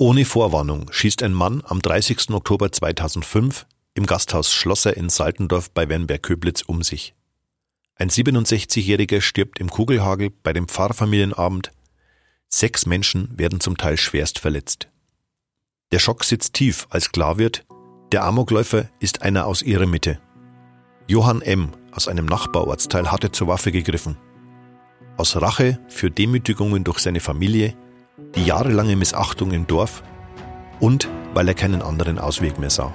Ohne 0.00 0.24
Vorwarnung 0.24 0.92
schießt 0.92 1.22
ein 1.24 1.34
Mann 1.34 1.62
am 1.66 1.82
30. 1.82 2.30
Oktober 2.30 2.72
2005 2.72 3.66
im 3.94 4.06
Gasthaus 4.06 4.52
Schlosser 4.52 4.96
in 4.96 5.08
Saltendorf 5.08 5.70
bei 5.70 5.88
Wernberg-Köblitz 5.88 6.62
um 6.62 6.82
sich. 6.82 7.14
Ein 7.96 8.08
67-Jähriger 8.08 9.20
stirbt 9.20 9.58
im 9.58 9.68
Kugelhagel 9.68 10.30
bei 10.30 10.52
dem 10.52 10.68
Pfarrfamilienabend. 10.68 11.72
Sechs 12.48 12.86
Menschen 12.86 13.36
werden 13.36 13.60
zum 13.60 13.76
Teil 13.76 13.96
schwerst 13.96 14.38
verletzt. 14.38 14.88
Der 15.90 15.98
Schock 15.98 16.24
sitzt 16.24 16.54
tief, 16.54 16.86
als 16.90 17.10
klar 17.10 17.38
wird, 17.38 17.66
der 18.12 18.24
Amokläufer 18.24 18.88
ist 19.00 19.22
einer 19.22 19.46
aus 19.46 19.62
ihrer 19.62 19.86
Mitte. 19.86 20.20
Johann 21.10 21.40
M. 21.40 21.70
aus 21.90 22.06
einem 22.06 22.26
Nachbarortsteil 22.26 23.10
hatte 23.10 23.32
zur 23.32 23.48
Waffe 23.48 23.72
gegriffen. 23.72 24.18
Aus 25.16 25.40
Rache 25.40 25.78
für 25.88 26.10
Demütigungen 26.10 26.84
durch 26.84 26.98
seine 26.98 27.20
Familie 27.20 27.74
die 28.34 28.44
jahrelange 28.44 28.94
Missachtung 28.94 29.52
im 29.52 29.66
Dorf 29.66 30.02
und 30.80 31.08
weil 31.32 31.48
er 31.48 31.54
keinen 31.54 31.80
anderen 31.80 32.18
Ausweg 32.18 32.58
mehr 32.58 32.68
sah. 32.68 32.92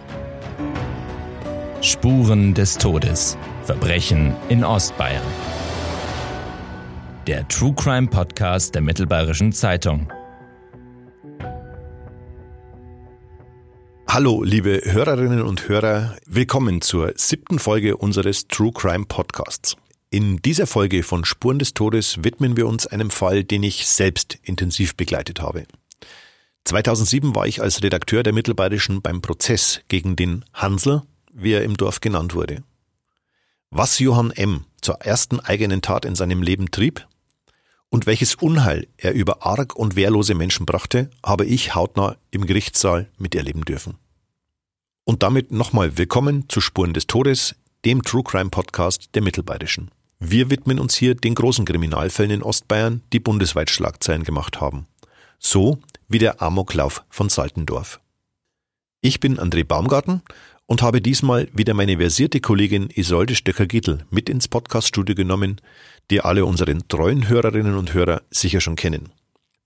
Spuren 1.81 2.53
des 2.53 2.77
Todes. 2.77 3.36
Verbrechen 3.63 4.36
in 4.48 4.64
Ostbayern. 4.64 5.23
Der 7.25 7.48
True 7.48 7.73
Crime 7.73 8.08
Podcast 8.08 8.75
der 8.75 8.84
Mittelbayerischen 8.84 9.53
Zeitung. 9.53 10.14
Hallo, 14.13 14.44
liebe 14.44 14.80
Hörerinnen 14.84 15.41
und 15.41 15.67
Hörer, 15.67 16.16
willkommen 16.28 16.81
zur 16.81 17.14
siebten 17.16 17.58
Folge 17.58 17.97
unseres 17.97 18.47
True 18.47 18.72
Crime 18.72 19.05
Podcasts. 19.08 19.75
In 20.11 20.38
dieser 20.38 20.67
Folge 20.67 21.02
von 21.02 21.25
Spuren 21.25 21.58
des 21.58 21.73
Todes 21.73 22.23
widmen 22.23 22.55
wir 22.55 22.67
uns 22.67 22.86
einem 22.86 23.09
Fall, 23.09 23.44
den 23.44 23.64
ich 23.64 23.88
selbst 23.88 24.38
intensiv 24.44 24.95
begleitet 24.95 25.42
habe. 25.42 25.66
2007 26.66 27.33
war 27.33 27.47
ich 27.47 27.59
als 27.59 27.81
Redakteur 27.81 28.22
der 28.22 28.33
Mittelbayerischen 28.33 29.02
beim 29.02 29.23
Prozess 29.23 29.81
gegen 29.88 30.16
den 30.16 30.45
Hansel, 30.53 31.02
wie 31.33 31.53
er 31.53 31.64
im 31.64 31.75
Dorf 31.75 32.00
genannt 32.00 32.36
wurde. 32.36 32.61
Was 33.72 33.98
Johann 33.98 34.30
M. 34.30 34.66
zur 34.80 35.02
ersten 35.02 35.39
eigenen 35.39 35.81
Tat 35.81 36.05
in 36.05 36.14
seinem 36.14 36.44
Leben 36.44 36.70
trieb 36.70 37.08
und 37.89 38.05
welches 38.05 38.36
Unheil 38.36 38.86
er 38.95 39.14
über 39.14 39.44
arg 39.44 39.75
und 39.75 39.95
wehrlose 39.95 40.36
Menschen 40.36 40.67
brachte, 40.67 41.09
habe 41.25 41.45
ich 41.45 41.73
hautnah 41.73 42.16
im 42.30 42.45
Gerichtssaal 42.45 43.09
miterleben 43.17 43.66
dürfen. 43.66 43.98
Und 45.05 45.21
damit 45.21 45.51
nochmal 45.51 45.97
willkommen 45.97 46.47
zu 46.47 46.61
Spuren 46.61 46.93
des 46.93 47.07
Todes, 47.07 47.55
dem 47.83 48.03
True 48.03 48.23
Crime 48.23 48.49
Podcast 48.49 49.09
der 49.15 49.21
Mittelbayerischen. 49.21 49.91
Wir 50.19 50.49
widmen 50.49 50.79
uns 50.79 50.95
hier 50.95 51.13
den 51.13 51.35
großen 51.35 51.65
Kriminalfällen 51.65 52.31
in 52.31 52.41
Ostbayern, 52.41 53.01
die 53.11 53.19
bundesweit 53.19 53.69
Schlagzeilen 53.69 54.23
gemacht 54.23 54.61
haben. 54.61 54.87
So 55.39 55.79
wie 56.07 56.19
der 56.19 56.41
Amoklauf 56.41 57.03
von 57.09 57.27
Saltendorf. 57.27 57.99
Ich 59.01 59.19
bin 59.19 59.39
André 59.39 59.65
Baumgarten 59.65 60.21
und 60.67 60.81
habe 60.81 61.01
diesmal 61.01 61.49
wieder 61.51 61.73
meine 61.73 61.97
versierte 61.97 62.39
Kollegin 62.39 62.89
Isolde 62.89 63.35
Stöcker-Gittel 63.35 64.05
mit 64.09 64.29
ins 64.29 64.47
Podcaststudio 64.47 65.15
genommen, 65.15 65.59
die 66.11 66.21
alle 66.21 66.45
unseren 66.45 66.87
treuen 66.87 67.27
Hörerinnen 67.27 67.75
und 67.75 67.93
Hörer 67.93 68.21
sicher 68.31 68.61
schon 68.61 68.77
kennen. 68.77 69.11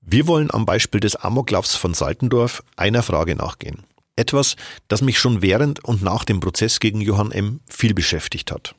Wir 0.02 0.26
wollen 0.26 0.50
am 0.50 0.66
Beispiel 0.66 1.00
des 1.00 1.16
Amoklaufs 1.16 1.76
von 1.76 1.94
Saltendorf 1.94 2.64
einer 2.76 3.04
Frage 3.04 3.36
nachgehen. 3.36 3.84
Etwas, 4.18 4.56
das 4.88 5.02
mich 5.02 5.20
schon 5.20 5.42
während 5.42 5.86
und 5.86 6.02
nach 6.02 6.26
dem 6.26 6.40
Prozess 6.40 6.80
gegen 6.80 7.00
Johann 7.00 7.32
M. 7.32 7.62
viel 7.70 7.94
beschäftigt 7.94 8.52
hat. 8.52 8.76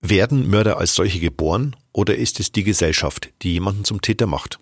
Werden 0.00 0.50
Mörder 0.50 0.78
als 0.78 0.94
solche 0.94 1.20
geboren 1.20 1.76
oder 1.92 2.16
ist 2.16 2.40
es 2.40 2.52
die 2.52 2.64
Gesellschaft, 2.64 3.30
die 3.42 3.52
jemanden 3.52 3.84
zum 3.84 4.02
Täter 4.02 4.26
macht? 4.26 4.58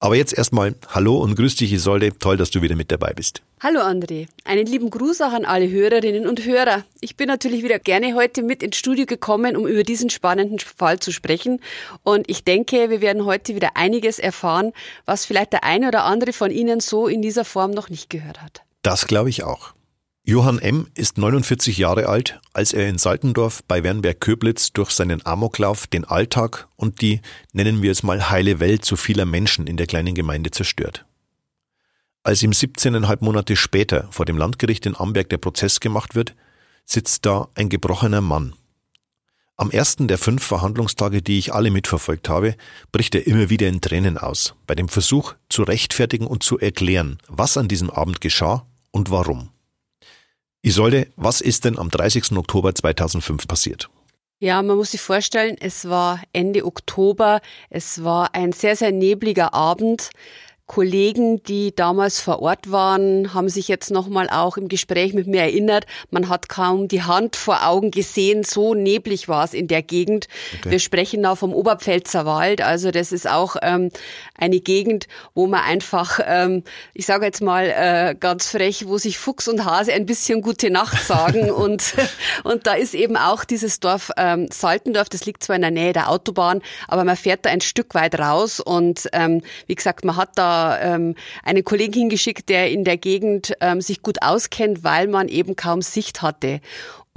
Aber 0.00 0.14
jetzt 0.14 0.32
erstmal 0.32 0.76
Hallo 0.88 1.18
und 1.18 1.34
grüß 1.34 1.56
dich 1.56 1.72
Isolde, 1.72 2.16
toll, 2.16 2.36
dass 2.36 2.50
du 2.50 2.62
wieder 2.62 2.76
mit 2.76 2.92
dabei 2.92 3.12
bist. 3.14 3.42
Hallo 3.60 3.80
André, 3.80 4.28
einen 4.44 4.66
lieben 4.66 4.90
Gruß 4.90 5.22
auch 5.22 5.32
an 5.32 5.44
alle 5.44 5.68
Hörerinnen 5.68 6.28
und 6.28 6.44
Hörer. 6.44 6.84
Ich 7.00 7.16
bin 7.16 7.26
natürlich 7.26 7.64
wieder 7.64 7.80
gerne 7.80 8.14
heute 8.14 8.44
mit 8.44 8.62
ins 8.62 8.76
Studio 8.76 9.06
gekommen, 9.06 9.56
um 9.56 9.66
über 9.66 9.82
diesen 9.82 10.08
spannenden 10.08 10.60
Fall 10.60 11.00
zu 11.00 11.10
sprechen. 11.10 11.60
Und 12.04 12.30
ich 12.30 12.44
denke, 12.44 12.90
wir 12.90 13.00
werden 13.00 13.24
heute 13.24 13.56
wieder 13.56 13.76
einiges 13.76 14.20
erfahren, 14.20 14.72
was 15.04 15.26
vielleicht 15.26 15.52
der 15.52 15.64
eine 15.64 15.88
oder 15.88 16.04
andere 16.04 16.32
von 16.32 16.52
Ihnen 16.52 16.78
so 16.78 17.08
in 17.08 17.20
dieser 17.20 17.44
Form 17.44 17.72
noch 17.72 17.90
nicht 17.90 18.08
gehört 18.08 18.40
hat. 18.40 18.62
Das 18.82 19.06
glaube 19.06 19.30
ich 19.30 19.44
auch. 19.44 19.74
Johann 20.24 20.58
M. 20.58 20.88
ist 20.94 21.16
49 21.16 21.78
Jahre 21.78 22.06
alt, 22.06 22.38
als 22.52 22.74
er 22.74 22.86
in 22.86 22.98
Saltendorf 22.98 23.64
bei 23.64 23.82
Wernberg-Köblitz 23.82 24.74
durch 24.74 24.90
seinen 24.90 25.24
Amoklauf 25.24 25.86
den 25.86 26.04
Alltag 26.04 26.68
und 26.76 27.00
die, 27.00 27.22
nennen 27.54 27.80
wir 27.80 27.90
es 27.90 28.02
mal, 28.02 28.28
heile 28.28 28.60
Welt 28.60 28.84
so 28.84 28.96
vieler 28.96 29.24
Menschen 29.24 29.66
in 29.66 29.78
der 29.78 29.86
kleinen 29.86 30.14
Gemeinde 30.14 30.50
zerstört. 30.50 31.06
Als 32.22 32.42
ihm 32.42 32.50
17,5 32.50 33.24
Monate 33.24 33.56
später 33.56 34.06
vor 34.10 34.26
dem 34.26 34.36
Landgericht 34.36 34.84
in 34.84 34.94
Amberg 34.94 35.30
der 35.30 35.38
Prozess 35.38 35.80
gemacht 35.80 36.14
wird, 36.14 36.34
sitzt 36.84 37.24
da 37.24 37.48
ein 37.54 37.70
gebrochener 37.70 38.20
Mann. 38.20 38.52
Am 39.60 39.72
ersten 39.72 40.06
der 40.06 40.18
fünf 40.18 40.44
Verhandlungstage, 40.44 41.20
die 41.20 41.36
ich 41.36 41.52
alle 41.52 41.72
mitverfolgt 41.72 42.28
habe, 42.28 42.54
bricht 42.92 43.16
er 43.16 43.26
immer 43.26 43.50
wieder 43.50 43.66
in 43.66 43.80
Tränen 43.80 44.16
aus, 44.16 44.54
bei 44.68 44.76
dem 44.76 44.88
Versuch 44.88 45.34
zu 45.48 45.64
rechtfertigen 45.64 46.28
und 46.28 46.44
zu 46.44 46.60
erklären, 46.60 47.18
was 47.26 47.56
an 47.56 47.66
diesem 47.66 47.90
Abend 47.90 48.20
geschah 48.20 48.64
und 48.92 49.10
warum. 49.10 49.48
Isolde, 50.62 51.08
was 51.16 51.40
ist 51.40 51.64
denn 51.64 51.76
am 51.76 51.90
30. 51.90 52.36
Oktober 52.36 52.72
2005 52.72 53.48
passiert? 53.48 53.90
Ja, 54.38 54.62
man 54.62 54.76
muss 54.76 54.92
sich 54.92 55.00
vorstellen, 55.00 55.56
es 55.58 55.88
war 55.88 56.22
Ende 56.32 56.64
Oktober, 56.64 57.40
es 57.68 58.04
war 58.04 58.36
ein 58.36 58.52
sehr, 58.52 58.76
sehr 58.76 58.92
nebliger 58.92 59.54
Abend. 59.54 60.10
Kollegen, 60.68 61.42
die 61.44 61.74
damals 61.74 62.20
vor 62.20 62.42
Ort 62.42 62.70
waren, 62.70 63.32
haben 63.32 63.48
sich 63.48 63.68
jetzt 63.68 63.90
nochmal 63.90 64.28
auch 64.28 64.58
im 64.58 64.68
Gespräch 64.68 65.14
mit 65.14 65.26
mir 65.26 65.40
erinnert. 65.40 65.86
Man 66.10 66.28
hat 66.28 66.50
kaum 66.50 66.88
die 66.88 67.02
Hand 67.02 67.36
vor 67.36 67.66
Augen 67.66 67.90
gesehen, 67.90 68.44
so 68.44 68.74
neblig 68.74 69.28
war 69.28 69.44
es 69.44 69.54
in 69.54 69.66
der 69.66 69.82
Gegend. 69.82 70.28
Okay. 70.58 70.72
Wir 70.72 70.78
sprechen 70.78 71.22
da 71.22 71.36
vom 71.36 71.54
Oberpfälzer 71.54 72.26
Wald, 72.26 72.60
also 72.60 72.90
das 72.90 73.12
ist 73.12 73.26
auch 73.26 73.56
ähm, 73.62 73.90
eine 74.34 74.60
Gegend, 74.60 75.08
wo 75.34 75.46
man 75.46 75.62
einfach, 75.62 76.20
ähm, 76.22 76.62
ich 76.92 77.06
sage 77.06 77.24
jetzt 77.24 77.40
mal 77.40 77.64
äh, 77.64 78.14
ganz 78.14 78.50
frech, 78.50 78.86
wo 78.86 78.98
sich 78.98 79.18
Fuchs 79.18 79.48
und 79.48 79.64
Hase 79.64 79.94
ein 79.94 80.04
bisschen 80.04 80.42
gute 80.42 80.68
Nacht 80.68 81.02
sagen 81.06 81.50
und 81.50 81.94
und 82.44 82.66
da 82.66 82.74
ist 82.74 82.94
eben 82.94 83.16
auch 83.16 83.44
dieses 83.44 83.80
Dorf 83.80 84.10
ähm, 84.18 84.48
Saltendorf. 84.52 85.08
Das 85.08 85.24
liegt 85.24 85.42
zwar 85.42 85.56
in 85.56 85.62
der 85.62 85.70
Nähe 85.70 85.94
der 85.94 86.10
Autobahn, 86.10 86.60
aber 86.88 87.04
man 87.04 87.16
fährt 87.16 87.46
da 87.46 87.50
ein 87.50 87.62
Stück 87.62 87.94
weit 87.94 88.18
raus 88.18 88.60
und 88.60 89.08
ähm, 89.14 89.40
wie 89.66 89.74
gesagt, 89.74 90.04
man 90.04 90.16
hat 90.16 90.32
da 90.34 90.57
ähm, 90.80 91.14
einen 91.42 91.64
Kollegen 91.64 91.94
hingeschickt, 91.94 92.48
der 92.48 92.70
in 92.70 92.84
der 92.84 92.96
Gegend 92.96 93.54
ähm, 93.60 93.80
sich 93.80 94.02
gut 94.02 94.22
auskennt, 94.22 94.84
weil 94.84 95.08
man 95.08 95.28
eben 95.28 95.56
kaum 95.56 95.82
Sicht 95.82 96.22
hatte. 96.22 96.60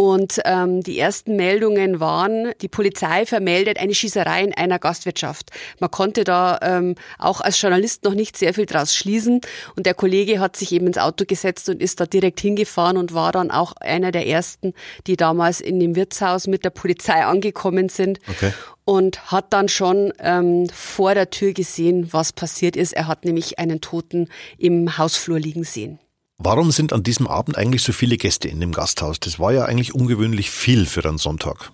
Und 0.02 0.42
ähm, 0.46 0.82
die 0.82 0.98
ersten 0.98 1.36
Meldungen 1.36 2.00
waren, 2.00 2.54
die 2.62 2.68
Polizei 2.68 3.28
vermeldet 3.28 3.78
eine 3.78 3.94
Schießerei 3.94 4.46
in 4.46 4.52
einer 4.52 4.80
Gastwirtschaft. 4.80 5.52
Man 5.80 5.92
konnte 5.92 6.24
da 6.24 6.58
ähm, 6.64 6.96
auch 7.20 7.40
als 7.40 7.62
Journalist 7.62 8.04
noch 8.04 8.16
nicht 8.16 8.36
sehr 8.36 8.56
viel 8.56 8.66
draus 8.66 8.96
schließen. 8.96 9.42
Und 9.76 9.86
der 9.86 9.94
Kollege 9.94 10.40
hat 10.40 10.56
sich 10.56 10.72
eben 10.72 10.88
ins 10.88 10.98
Auto 10.98 11.26
gesetzt 11.28 11.70
und 11.70 11.84
ist 11.84 12.00
da 12.00 12.08
direkt 12.08 12.40
hingefahren 12.40 12.98
und 12.98 13.14
war 13.14 13.32
dann 13.32 13.52
auch 13.52 13.74
einer 13.74 14.12
der 14.12 14.26
ersten, 14.26 14.74
die 15.06 15.18
damals 15.18 15.62
in 15.62 15.80
dem 15.80 15.96
Wirtshaus 15.96 16.48
mit 16.48 16.66
der 16.66 16.72
Polizei 16.72 17.24
angekommen 17.24 17.88
sind. 17.88 18.18
Okay. 18.28 18.54
Und 18.92 19.32
hat 19.32 19.54
dann 19.54 19.70
schon 19.70 20.12
ähm, 20.20 20.68
vor 20.74 21.14
der 21.14 21.30
Tür 21.30 21.54
gesehen, 21.54 22.12
was 22.12 22.34
passiert 22.34 22.76
ist. 22.76 22.92
Er 22.92 23.08
hat 23.08 23.24
nämlich 23.24 23.58
einen 23.58 23.80
Toten 23.80 24.28
im 24.58 24.98
Hausflur 24.98 25.40
liegen 25.40 25.64
sehen. 25.64 25.98
Warum 26.38 26.72
sind 26.72 26.92
an 26.92 27.02
diesem 27.02 27.26
Abend 27.26 27.58
eigentlich 27.58 27.84
so 27.84 27.94
viele 27.94 28.18
Gäste 28.18 28.50
in 28.50 28.60
dem 28.60 28.74
Gasthaus? 28.74 29.22
Das 29.22 29.40
war 29.40 29.54
ja 29.54 29.64
eigentlich 29.64 29.96
ungewöhnlich 29.96 30.52
viel 30.52 30.86
für 30.86 31.08
einen 31.08 31.20
Sonntag. 31.20 31.72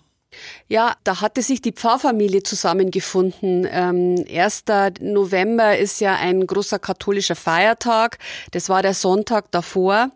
Ja, 0.67 0.93
da 1.03 1.19
hatte 1.21 1.41
sich 1.41 1.59
die 1.59 1.71
Pfarrfamilie 1.71 2.43
zusammengefunden. 2.43 3.67
Ähm, 3.67 4.23
1. 4.31 4.65
November 4.99 5.75
ist 5.75 5.99
ja 5.99 6.17
ein 6.17 6.45
großer 6.45 6.77
katholischer 6.77 7.35
Feiertag. 7.35 8.19
Das 8.51 8.69
war 8.69 8.83
der 8.83 8.93
Sonntag 8.93 9.49
davor. 9.49 10.11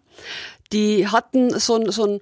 Die 0.72 1.08
hatten 1.08 1.58
so, 1.60 1.90
so 1.90 2.06
ein 2.06 2.20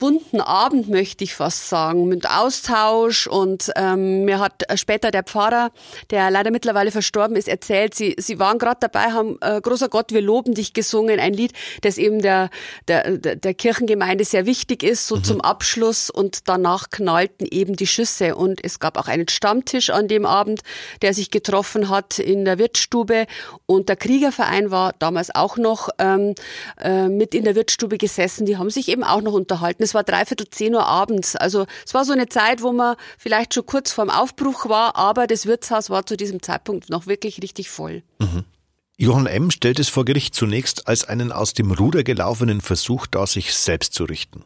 bunten 0.00 0.40
Abend, 0.40 0.88
möchte 0.88 1.22
ich 1.22 1.34
fast 1.34 1.68
sagen, 1.68 2.08
mit 2.08 2.28
Austausch. 2.28 3.28
Und 3.28 3.70
ähm, 3.76 4.24
mir 4.24 4.40
hat 4.40 4.64
später 4.74 5.12
der 5.12 5.22
Pfarrer, 5.22 5.70
der 6.10 6.30
leider 6.30 6.50
mittlerweile 6.50 6.90
verstorben 6.90 7.36
ist, 7.36 7.46
erzählt, 7.46 7.94
sie, 7.94 8.16
sie 8.18 8.40
waren 8.40 8.58
gerade 8.58 8.78
dabei, 8.80 9.12
haben 9.12 9.36
äh, 9.42 9.60
Großer 9.60 9.88
Gott, 9.88 10.12
wir 10.12 10.22
loben 10.22 10.54
dich 10.54 10.72
gesungen, 10.72 11.20
ein 11.20 11.34
Lied, 11.34 11.52
das 11.82 11.98
eben 11.98 12.22
der, 12.22 12.50
der, 12.88 13.18
der 13.18 13.54
Kirchengemeinde 13.54 14.24
sehr 14.24 14.46
wichtig 14.46 14.82
ist, 14.82 15.06
so 15.06 15.16
mhm. 15.16 15.24
zum 15.24 15.40
Abschluss. 15.42 16.08
Und 16.08 16.48
danach 16.48 16.90
knallten 16.90 17.46
eben 17.48 17.76
die 17.76 17.86
Schüsse. 17.86 18.34
Und 18.34 18.64
es 18.64 18.80
gab 18.80 18.98
auch 18.98 19.06
einen 19.06 19.28
Stammtisch 19.28 19.90
an 19.90 20.08
dem 20.08 20.24
Abend, 20.24 20.62
der 21.02 21.12
sich 21.12 21.30
getroffen 21.30 21.90
hat 21.90 22.18
in 22.18 22.46
der 22.46 22.58
Wirtsstube. 22.58 23.26
Und 23.66 23.90
der 23.90 23.96
Kriegerverein 23.96 24.70
war 24.70 24.94
damals 24.98 25.34
auch 25.34 25.58
noch 25.58 25.90
ähm, 25.98 26.34
äh, 26.82 27.08
mit 27.08 27.34
in 27.34 27.44
der 27.44 27.54
Wirtsstube 27.54 27.98
gesessen. 27.98 28.46
Die 28.46 28.56
haben 28.56 28.70
sich 28.70 28.88
eben 28.88 29.04
auch 29.04 29.20
noch 29.20 29.34
unterhalten 29.34 29.89
es 29.90 29.94
war 29.94 30.04
dreiviertel 30.04 30.48
zehn 30.48 30.74
Uhr 30.74 30.86
abends. 30.86 31.34
Also 31.34 31.66
es 31.84 31.94
war 31.94 32.04
so 32.04 32.12
eine 32.12 32.28
Zeit, 32.28 32.62
wo 32.62 32.72
man 32.72 32.96
vielleicht 33.18 33.54
schon 33.54 33.66
kurz 33.66 33.90
vorm 33.90 34.08
Aufbruch 34.08 34.68
war, 34.68 34.94
aber 34.94 35.26
das 35.26 35.46
Wirtshaus 35.46 35.90
war 35.90 36.06
zu 36.06 36.16
diesem 36.16 36.42
Zeitpunkt 36.42 36.90
noch 36.90 37.08
wirklich 37.08 37.42
richtig 37.42 37.70
voll. 37.70 38.04
Mhm. 38.20 38.44
Johann 38.96 39.26
M. 39.26 39.50
stellt 39.50 39.80
es 39.80 39.88
vor 39.88 40.04
Gericht 40.04 40.34
zunächst 40.34 40.86
als 40.86 41.04
einen 41.04 41.32
aus 41.32 41.54
dem 41.54 41.72
Ruder 41.72 42.04
gelaufenen 42.04 42.60
Versuch 42.60 43.06
dar, 43.06 43.26
sich 43.26 43.52
selbst 43.54 43.94
zu 43.94 44.04
richten. 44.04 44.44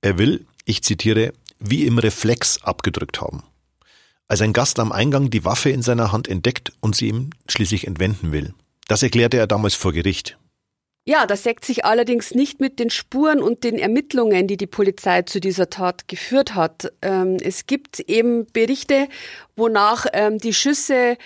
Er 0.00 0.18
will, 0.18 0.44
ich 0.64 0.82
zitiere, 0.82 1.32
wie 1.60 1.84
im 1.84 1.98
Reflex 1.98 2.62
abgedrückt 2.62 3.20
haben. 3.20 3.44
Als 4.26 4.40
ein 4.40 4.52
Gast 4.52 4.80
am 4.80 4.90
Eingang 4.90 5.30
die 5.30 5.44
Waffe 5.44 5.70
in 5.70 5.82
seiner 5.82 6.10
Hand 6.10 6.26
entdeckt 6.26 6.72
und 6.80 6.96
sie 6.96 7.08
ihm 7.08 7.30
schließlich 7.46 7.86
entwenden 7.86 8.32
will. 8.32 8.54
Das 8.88 9.04
erklärte 9.04 9.36
er 9.36 9.46
damals 9.46 9.74
vor 9.74 9.92
Gericht. 9.92 10.36
Ja, 11.06 11.26
das 11.26 11.42
deckt 11.42 11.66
sich 11.66 11.84
allerdings 11.84 12.34
nicht 12.34 12.60
mit 12.60 12.78
den 12.78 12.88
Spuren 12.88 13.42
und 13.42 13.62
den 13.62 13.78
Ermittlungen, 13.78 14.46
die 14.46 14.56
die 14.56 14.66
Polizei 14.66 15.20
zu 15.20 15.38
dieser 15.38 15.68
Tat 15.68 16.08
geführt 16.08 16.54
hat. 16.54 16.92
Ähm, 17.02 17.36
es 17.42 17.66
gibt 17.66 18.00
eben 18.00 18.46
Berichte, 18.52 19.08
wonach 19.54 20.06
ähm, 20.14 20.38
die 20.38 20.54
Schüsse 20.54 21.18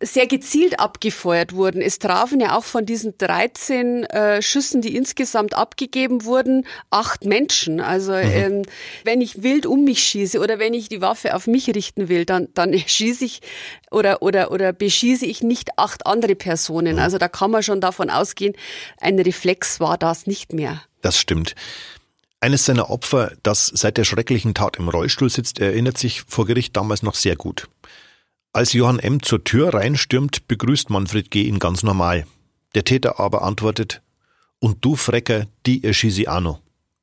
sehr 0.00 0.26
gezielt 0.26 0.80
abgefeuert 0.80 1.54
wurden. 1.54 1.80
Es 1.80 1.98
trafen 1.98 2.40
ja 2.40 2.56
auch 2.56 2.64
von 2.64 2.86
diesen 2.86 3.16
13 3.18 4.04
äh, 4.04 4.42
Schüssen, 4.42 4.82
die 4.82 4.96
insgesamt 4.96 5.54
abgegeben 5.54 6.24
wurden, 6.24 6.66
acht 6.90 7.24
Menschen. 7.24 7.80
Also 7.80 8.12
mhm. 8.12 8.22
ähm, 8.22 8.62
wenn 9.04 9.20
ich 9.20 9.42
wild 9.42 9.66
um 9.66 9.84
mich 9.84 10.02
schieße 10.02 10.40
oder 10.40 10.58
wenn 10.58 10.74
ich 10.74 10.88
die 10.88 11.00
Waffe 11.00 11.34
auf 11.34 11.46
mich 11.46 11.68
richten 11.74 12.08
will, 12.08 12.24
dann, 12.24 12.48
dann 12.54 12.76
schieße 12.86 13.24
ich 13.24 13.40
oder, 13.90 14.22
oder, 14.22 14.50
oder 14.50 14.72
beschieße 14.72 15.26
ich 15.26 15.42
nicht 15.42 15.78
acht 15.78 16.06
andere 16.06 16.34
Personen. 16.34 16.96
Mhm. 16.96 17.02
Also 17.02 17.18
da 17.18 17.28
kann 17.28 17.50
man 17.50 17.62
schon 17.62 17.80
davon 17.80 18.10
ausgehen, 18.10 18.54
ein 19.00 19.18
Reflex 19.18 19.80
war 19.80 19.98
das 19.98 20.26
nicht 20.26 20.52
mehr. 20.52 20.82
Das 21.00 21.18
stimmt. 21.18 21.54
Eines 22.40 22.64
seiner 22.64 22.90
Opfer, 22.90 23.32
das 23.44 23.66
seit 23.66 23.96
der 23.96 24.04
schrecklichen 24.04 24.52
Tat 24.52 24.76
im 24.76 24.88
Rollstuhl 24.88 25.30
sitzt, 25.30 25.60
erinnert 25.60 25.96
sich 25.96 26.22
vor 26.26 26.44
Gericht 26.44 26.76
damals 26.76 27.02
noch 27.02 27.14
sehr 27.14 27.36
gut. 27.36 27.68
Als 28.54 28.74
Johann 28.74 28.98
M. 28.98 29.22
zur 29.22 29.44
Tür 29.44 29.72
reinstürmt, 29.72 30.46
begrüßt 30.46 30.90
Manfred 30.90 31.30
G. 31.30 31.44
ihn 31.44 31.58
ganz 31.58 31.82
normal. 31.82 32.26
Der 32.74 32.84
Täter 32.84 33.18
aber 33.18 33.42
antwortet, 33.42 34.02
und 34.58 34.84
du 34.84 34.94
Frecker, 34.94 35.46
die 35.64 35.82
erschieße 35.82 36.20
ich 36.20 36.26
noch. 36.28 36.60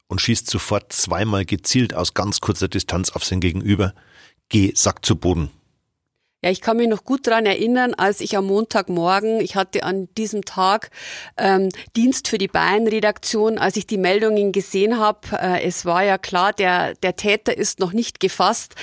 Und 0.08 0.22
schießt 0.22 0.48
sofort 0.48 0.94
zweimal 0.94 1.46
gezielt 1.46 1.96
aus 1.96 2.14
ganz 2.14 2.40
kurzer 2.40 2.68
Distanz 2.68 3.10
auf 3.10 3.26
sein 3.26 3.40
Gegenüber. 3.40 3.96
G. 4.50 4.74
sackt 4.76 5.08
zu 5.08 5.16
Boden. 5.16 5.50
Ja, 6.42 6.52
ich 6.52 6.62
kann 6.62 6.78
mich 6.78 6.88
noch 6.88 7.04
gut 7.04 7.28
dran 7.28 7.46
erinnern, 7.46 7.94
als 7.96 8.22
ich 8.22 8.38
am 8.38 8.46
Montagmorgen, 8.46 9.42
ich 9.42 9.58
hatte 9.58 9.84
an 9.84 10.08
diesem 10.18 10.46
Tag 10.46 10.90
ähm, 11.36 11.68
Dienst 11.98 12.30
für 12.30 12.38
die 12.38 12.48
Bayern-Redaktion, 12.48 13.58
als 13.58 13.76
ich 13.76 13.86
die 13.86 13.98
Meldungen 13.98 14.54
gesehen 14.54 15.00
habe. 15.00 15.20
Äh, 15.34 15.64
es 15.64 15.84
war 15.84 16.02
ja 16.06 16.18
klar, 16.18 16.54
der, 16.54 16.94
der 16.94 17.18
Täter 17.18 17.58
ist 17.58 17.82
noch 17.82 17.92
nicht 17.92 18.22
gefasst. 18.22 18.76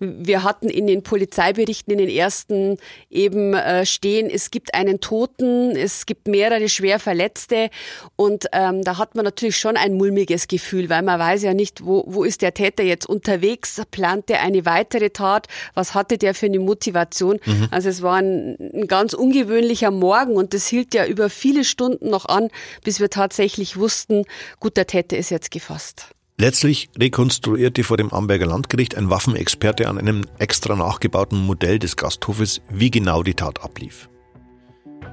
Wir 0.00 0.42
hatten 0.42 0.68
in 0.68 0.88
den 0.88 1.04
Polizeiberichten 1.04 1.92
in 1.92 1.98
den 1.98 2.08
ersten 2.08 2.78
eben 3.10 3.54
äh, 3.54 3.86
stehen, 3.86 4.28
es 4.28 4.50
gibt 4.50 4.74
einen 4.74 4.98
Toten, 4.98 5.76
es 5.76 6.06
gibt 6.06 6.26
mehrere 6.26 6.68
schwer 6.68 6.98
Verletzte 6.98 7.70
und 8.16 8.46
ähm, 8.50 8.82
da 8.82 8.98
hat 8.98 9.14
man 9.14 9.24
natürlich 9.24 9.56
schon 9.56 9.76
ein 9.76 9.94
mulmiges 9.94 10.48
Gefühl, 10.48 10.90
weil 10.90 11.02
man 11.02 11.20
weiß 11.20 11.44
ja 11.44 11.54
nicht, 11.54 11.86
wo, 11.86 12.02
wo 12.08 12.24
ist 12.24 12.42
der 12.42 12.54
Täter 12.54 12.82
jetzt 12.82 13.08
unterwegs, 13.08 13.80
plant 13.92 14.30
er 14.30 14.40
eine 14.42 14.66
weitere 14.66 15.10
Tat, 15.10 15.46
was 15.74 15.94
hatte 15.94 16.18
der 16.18 16.34
für 16.34 16.46
eine 16.46 16.58
Motivation? 16.58 17.03
Situation. 17.04 17.38
Mhm. 17.44 17.68
Also 17.70 17.88
es 17.88 18.02
war 18.02 18.16
ein, 18.16 18.56
ein 18.58 18.86
ganz 18.88 19.14
ungewöhnlicher 19.14 19.90
Morgen 19.90 20.36
und 20.36 20.54
das 20.54 20.66
hielt 20.66 20.94
ja 20.94 21.06
über 21.06 21.30
viele 21.30 21.64
Stunden 21.64 22.10
noch 22.10 22.26
an, 22.26 22.48
bis 22.82 23.00
wir 23.00 23.10
tatsächlich 23.10 23.76
wussten, 23.76 24.24
gut, 24.60 24.76
der 24.76 24.86
Täter 24.86 25.16
ist 25.16 25.30
jetzt 25.30 25.50
gefasst. 25.50 26.08
Letztlich 26.36 26.90
rekonstruierte 26.98 27.84
vor 27.84 27.96
dem 27.96 28.12
Amberger 28.12 28.46
Landgericht 28.46 28.96
ein 28.96 29.08
Waffenexperte 29.08 29.88
an 29.88 29.98
einem 29.98 30.26
extra 30.38 30.74
nachgebauten 30.74 31.38
Modell 31.38 31.78
des 31.78 31.96
Gasthofes, 31.96 32.60
wie 32.68 32.90
genau 32.90 33.22
die 33.22 33.34
Tat 33.34 33.62
ablief. 33.62 34.08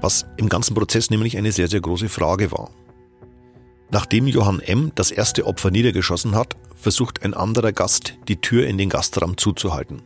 Was 0.02 0.26
im 0.38 0.50
ganzen 0.50 0.74
Prozess 0.74 1.12
nämlich 1.12 1.38
eine 1.38 1.52
sehr, 1.52 1.68
sehr 1.68 1.82
große 1.82 2.10
Frage 2.10 2.52
war. 2.52 2.72
Nachdem 3.92 4.26
Johann 4.26 4.62
M. 4.62 4.92
das 4.96 5.12
erste 5.12 5.46
Opfer 5.46 5.70
niedergeschossen 5.70 6.34
hat, 6.34 6.56
versucht 6.76 7.24
ein 7.24 7.36
anderer 7.36 7.74
Gast, 7.74 8.16
die 8.28 8.38
Tür 8.38 8.66
in 8.66 8.80
den 8.80 8.90
Gastraum 8.90 9.38
zuzuhalten. 9.38 10.02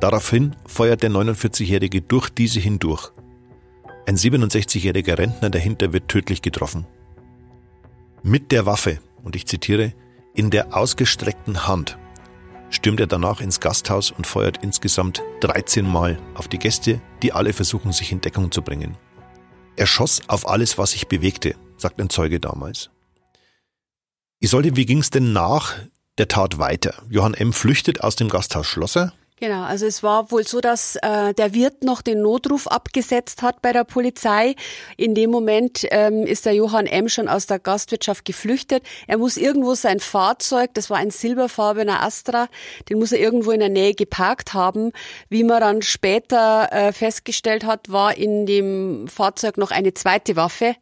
Daraufhin 0.00 0.56
feuert 0.66 1.02
der 1.02 1.10
49-Jährige 1.10 2.00
durch 2.00 2.30
diese 2.30 2.58
hindurch. 2.58 3.12
Ein 4.06 4.16
67-jähriger 4.16 5.18
Rentner 5.18 5.50
dahinter 5.50 5.92
wird 5.92 6.08
tödlich 6.08 6.40
getroffen. 6.40 6.86
Mit 8.22 8.50
der 8.50 8.64
Waffe, 8.64 8.98
und 9.22 9.36
ich 9.36 9.46
zitiere, 9.46 9.92
in 10.34 10.50
der 10.50 10.74
ausgestreckten 10.74 11.66
Hand 11.66 11.98
stürmt 12.70 13.00
er 13.00 13.06
danach 13.06 13.40
ins 13.40 13.60
Gasthaus 13.60 14.10
und 14.10 14.26
feuert 14.26 14.62
insgesamt 14.62 15.22
13 15.40 15.86
Mal 15.86 16.18
auf 16.34 16.48
die 16.48 16.58
Gäste, 16.58 17.02
die 17.22 17.32
alle 17.32 17.52
versuchen, 17.52 17.92
sich 17.92 18.10
in 18.10 18.20
Deckung 18.20 18.50
zu 18.50 18.62
bringen. 18.62 18.96
Er 19.76 19.86
schoss 19.86 20.22
auf 20.28 20.48
alles, 20.48 20.78
was 20.78 20.92
sich 20.92 21.08
bewegte, 21.08 21.56
sagt 21.76 22.00
ein 22.00 22.10
Zeuge 22.10 22.40
damals. 22.40 22.90
Ich 24.38 24.48
sollte, 24.48 24.76
wie 24.76 24.86
ging's 24.86 25.10
denn 25.10 25.32
nach 25.32 25.74
der 26.16 26.28
Tat 26.28 26.58
weiter? 26.58 27.02
Johann 27.10 27.34
M. 27.34 27.52
flüchtet 27.52 28.02
aus 28.02 28.16
dem 28.16 28.28
Gasthaus 28.28 28.66
Schlosser 28.66 29.12
Genau, 29.40 29.62
also 29.62 29.86
es 29.86 30.02
war 30.02 30.30
wohl 30.30 30.46
so, 30.46 30.60
dass 30.60 30.96
äh, 30.96 31.32
der 31.32 31.54
Wirt 31.54 31.82
noch 31.82 32.02
den 32.02 32.20
Notruf 32.20 32.66
abgesetzt 32.66 33.40
hat 33.40 33.62
bei 33.62 33.72
der 33.72 33.84
Polizei. 33.84 34.54
In 34.98 35.14
dem 35.14 35.30
Moment 35.30 35.86
ähm, 35.90 36.26
ist 36.26 36.44
der 36.44 36.52
Johann 36.52 36.84
M. 36.84 37.08
schon 37.08 37.26
aus 37.26 37.46
der 37.46 37.58
Gastwirtschaft 37.58 38.26
geflüchtet. 38.26 38.82
Er 39.06 39.16
muss 39.16 39.38
irgendwo 39.38 39.74
sein 39.74 39.98
Fahrzeug, 39.98 40.74
das 40.74 40.90
war 40.90 40.98
ein 40.98 41.10
silberfarbener 41.10 42.02
Astra, 42.02 42.48
den 42.90 42.98
muss 42.98 43.12
er 43.12 43.18
irgendwo 43.18 43.50
in 43.52 43.60
der 43.60 43.70
Nähe 43.70 43.94
geparkt 43.94 44.52
haben. 44.52 44.92
Wie 45.30 45.42
man 45.42 45.60
dann 45.60 45.80
später 45.80 46.68
äh, 46.70 46.92
festgestellt 46.92 47.64
hat, 47.64 47.90
war 47.90 48.18
in 48.18 48.44
dem 48.44 49.08
Fahrzeug 49.08 49.56
noch 49.56 49.70
eine 49.70 49.94
zweite 49.94 50.36
Waffe, 50.36 50.74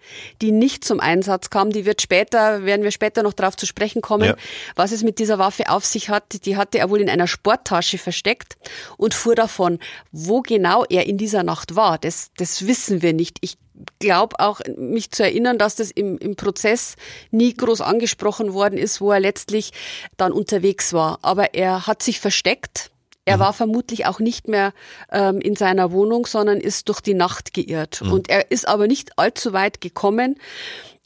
die 0.43 0.51
nicht 0.51 0.83
zum 0.83 0.99
Einsatz 0.99 1.51
kam. 1.51 1.71
Die 1.71 1.85
wird 1.85 2.03
später, 2.03 2.65
werden 2.65 2.83
wir 2.83 2.91
später 2.91 3.23
noch 3.23 3.35
darauf 3.35 3.57
zu 3.57 3.67
sprechen 3.67 4.03
kommen, 4.03 4.31
ja. 4.31 4.37
was 4.75 4.91
es 4.91 5.05
mit 5.05 5.21
dieser 5.21 5.39
Waffe 5.39 5.71
auf 5.71 5.85
sich 5.85 6.09
hat. 6.09 6.45
Die 6.45 6.57
hatte 6.57 6.81
er 6.81 6.91
wohl 6.91 7.01
in 7.01 7.09
einer 7.09 7.29
Sporttasche 7.29 7.99
versteckt 7.99 8.48
entdeckt 8.49 8.57
und 8.97 9.15
fuhr 9.15 9.35
davon. 9.35 9.79
Wo 10.13 10.43
genau 10.43 10.85
er 10.89 11.07
in 11.07 11.19
dieser 11.19 11.43
Nacht 11.43 11.77
war, 11.77 11.99
das, 11.99 12.31
das 12.37 12.67
wissen 12.67 13.03
wir 13.03 13.13
nicht. 13.13 13.39
Ich 13.41 13.59
glaube 14.01 14.41
auch, 14.41 14.61
mich 14.77 15.11
zu 15.13 15.23
erinnern, 15.23 15.59
dass 15.59 15.77
das 15.77 15.91
im, 15.91 16.19
im 16.19 16.37
Prozess 16.37 16.97
nie 17.31 17.55
groß 17.55 17.81
angesprochen 17.81 18.53
worden 18.53 18.79
ist, 18.79 19.01
wo 19.01 19.13
er 19.13 19.21
letztlich 19.21 19.73
dann 20.17 20.33
unterwegs 20.33 20.93
war. 20.93 21.19
Aber 21.23 21.55
er 21.55 21.87
hat 21.87 22.03
sich 22.03 22.21
versteckt. 22.21 22.91
Er 23.25 23.37
mhm. 23.37 23.41
war 23.41 23.53
vermutlich 23.53 24.07
auch 24.07 24.21
nicht 24.21 24.49
mehr 24.49 24.73
ähm, 25.13 25.41
in 25.41 25.55
seiner 25.55 25.93
Wohnung, 25.93 26.27
sondern 26.27 26.59
ist 26.59 26.89
durch 26.89 27.01
die 27.01 27.15
Nacht 27.15 27.53
geirrt. 27.53 28.01
Mhm. 28.03 28.13
Und 28.13 28.31
er 28.31 28.51
ist 28.51 28.67
aber 28.67 28.89
nicht 28.89 29.19
allzu 29.19 29.53
weit 29.53 29.81
gekommen. 29.81 30.37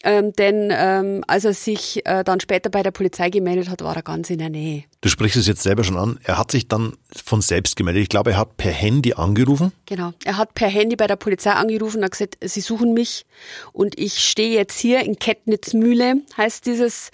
Ähm, 0.05 0.33
denn 0.33 0.73
ähm, 0.73 1.23
als 1.29 1.45
er 1.45 1.55
sich 1.55 2.05
äh, 2.07 2.25
dann 2.25 2.41
später 2.41 2.71
bei 2.71 2.83
der 2.83 2.91
Polizei 2.91 3.31
gemeldet 3.31 3.69
hat, 3.69 3.83
war 3.83 3.95
er 3.95 4.03
ganz 4.03 4.31
in 4.31 4.39
der 4.39 4.51
Nähe. 4.51 4.85
Du 5.03 5.09
sprichst 5.09 5.37
es 5.37 5.49
jetzt 5.49 5.65
selber 5.65 5.83
schon 5.83 5.97
an. 5.97 6.21
Er 6.23 6.39
hat 6.39 6.53
sich 6.53 6.69
dann 6.69 6.97
von 7.13 7.41
selbst 7.41 7.75
gemeldet. 7.75 8.05
Ich 8.05 8.09
glaube, 8.09 8.31
er 8.31 8.37
hat 8.37 8.57
per 8.57 8.71
Handy 8.71 9.15
angerufen. 9.15 9.73
Genau. 9.87 10.13
Er 10.25 10.37
hat 10.37 10.55
per 10.55 10.69
Handy 10.69 10.95
bei 10.95 11.09
der 11.09 11.17
Polizei 11.17 11.51
angerufen 11.51 11.99
und 11.99 12.05
hat 12.05 12.13
gesagt, 12.13 12.39
sie 12.41 12.61
suchen 12.61 12.95
mich 12.95 13.27
und 13.73 13.99
ich 13.99 14.21
stehe 14.21 14.55
jetzt 14.55 14.79
hier 14.79 15.01
in 15.01 15.19
Kettnitzmühle, 15.19 16.19
heißt 16.37 16.67
dieses, 16.67 17.11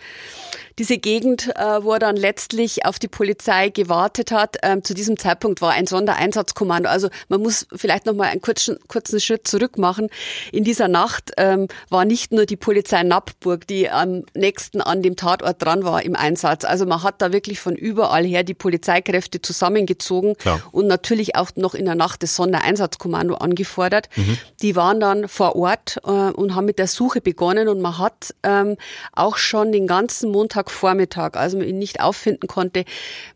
diese 0.79 0.99
Gegend, 0.99 1.49
äh, 1.57 1.83
wo 1.83 1.95
er 1.95 1.99
dann 1.99 2.17
letztlich 2.17 2.85
auf 2.85 2.99
die 2.99 3.09
Polizei 3.09 3.71
gewartet 3.71 4.33
hat. 4.33 4.59
Ähm, 4.63 4.85
zu 4.85 4.93
diesem 4.93 5.19
Zeitpunkt 5.19 5.63
war 5.63 5.73
ein 5.73 5.87
Sondereinsatzkommando. 5.87 6.91
Also 6.91 7.09
man 7.29 7.41
muss 7.41 7.67
vielleicht 7.75 8.05
noch 8.05 8.15
mal 8.15 8.29
einen 8.29 8.43
kurzen, 8.43 8.77
kurzen 8.87 9.19
Schritt 9.19 9.49
zurück 9.49 9.79
machen. 9.79 10.09
In 10.53 10.63
dieser 10.63 10.89
Nacht 10.89 11.33
ähm, 11.39 11.69
war 11.89 12.05
nicht 12.05 12.33
nur 12.33 12.45
die 12.45 12.57
Polizei 12.57 13.03
Nappburg, 13.03 13.67
die 13.67 13.89
am 13.89 14.25
nächsten 14.35 14.83
an 14.83 15.03
dem 15.03 15.17
Tatort 15.17 15.63
dran 15.63 15.85
war, 15.85 16.03
im 16.03 16.15
Einsatz. 16.15 16.67
Also 16.67 16.85
man 16.85 17.03
hat 17.03 17.23
da 17.23 17.33
wirklich 17.33 17.61
von 17.61 17.78
überall 17.79 18.25
her 18.25 18.43
die 18.43 18.55
Polizeikräfte 18.55 19.41
zusammengezogen 19.41 20.37
Klar. 20.37 20.61
und 20.73 20.87
natürlich 20.87 21.37
auch 21.37 21.51
noch 21.57 21.75
in 21.75 21.85
der 21.85 21.95
Nacht 21.95 22.23
das 22.23 22.35
Sondereinsatzkommando 22.35 23.37
angefordert. 23.37 24.09
Mhm. 24.17 24.39
Die 24.63 24.77
waren 24.77 25.01
dann 25.01 25.29
vor 25.29 25.57
Ort 25.57 25.99
äh, 26.05 26.11
und 26.11 26.55
haben 26.55 26.67
mit 26.67 26.79
der 26.79 26.89
Suche 26.89 27.21
begonnen 27.21 27.69
und 27.69 27.81
man 27.81 27.99
hat 27.99 28.35
ähm, 28.43 28.77
auch 29.13 29.37
schon 29.37 29.73
den 29.73 29.87
ganzen 29.87 30.31
Montagvormittag, 30.31 31.35
als 31.35 31.55
man 31.55 31.65
ihn 31.65 31.79
nicht 31.79 32.01
auffinden 32.01 32.47
konnte, 32.49 32.85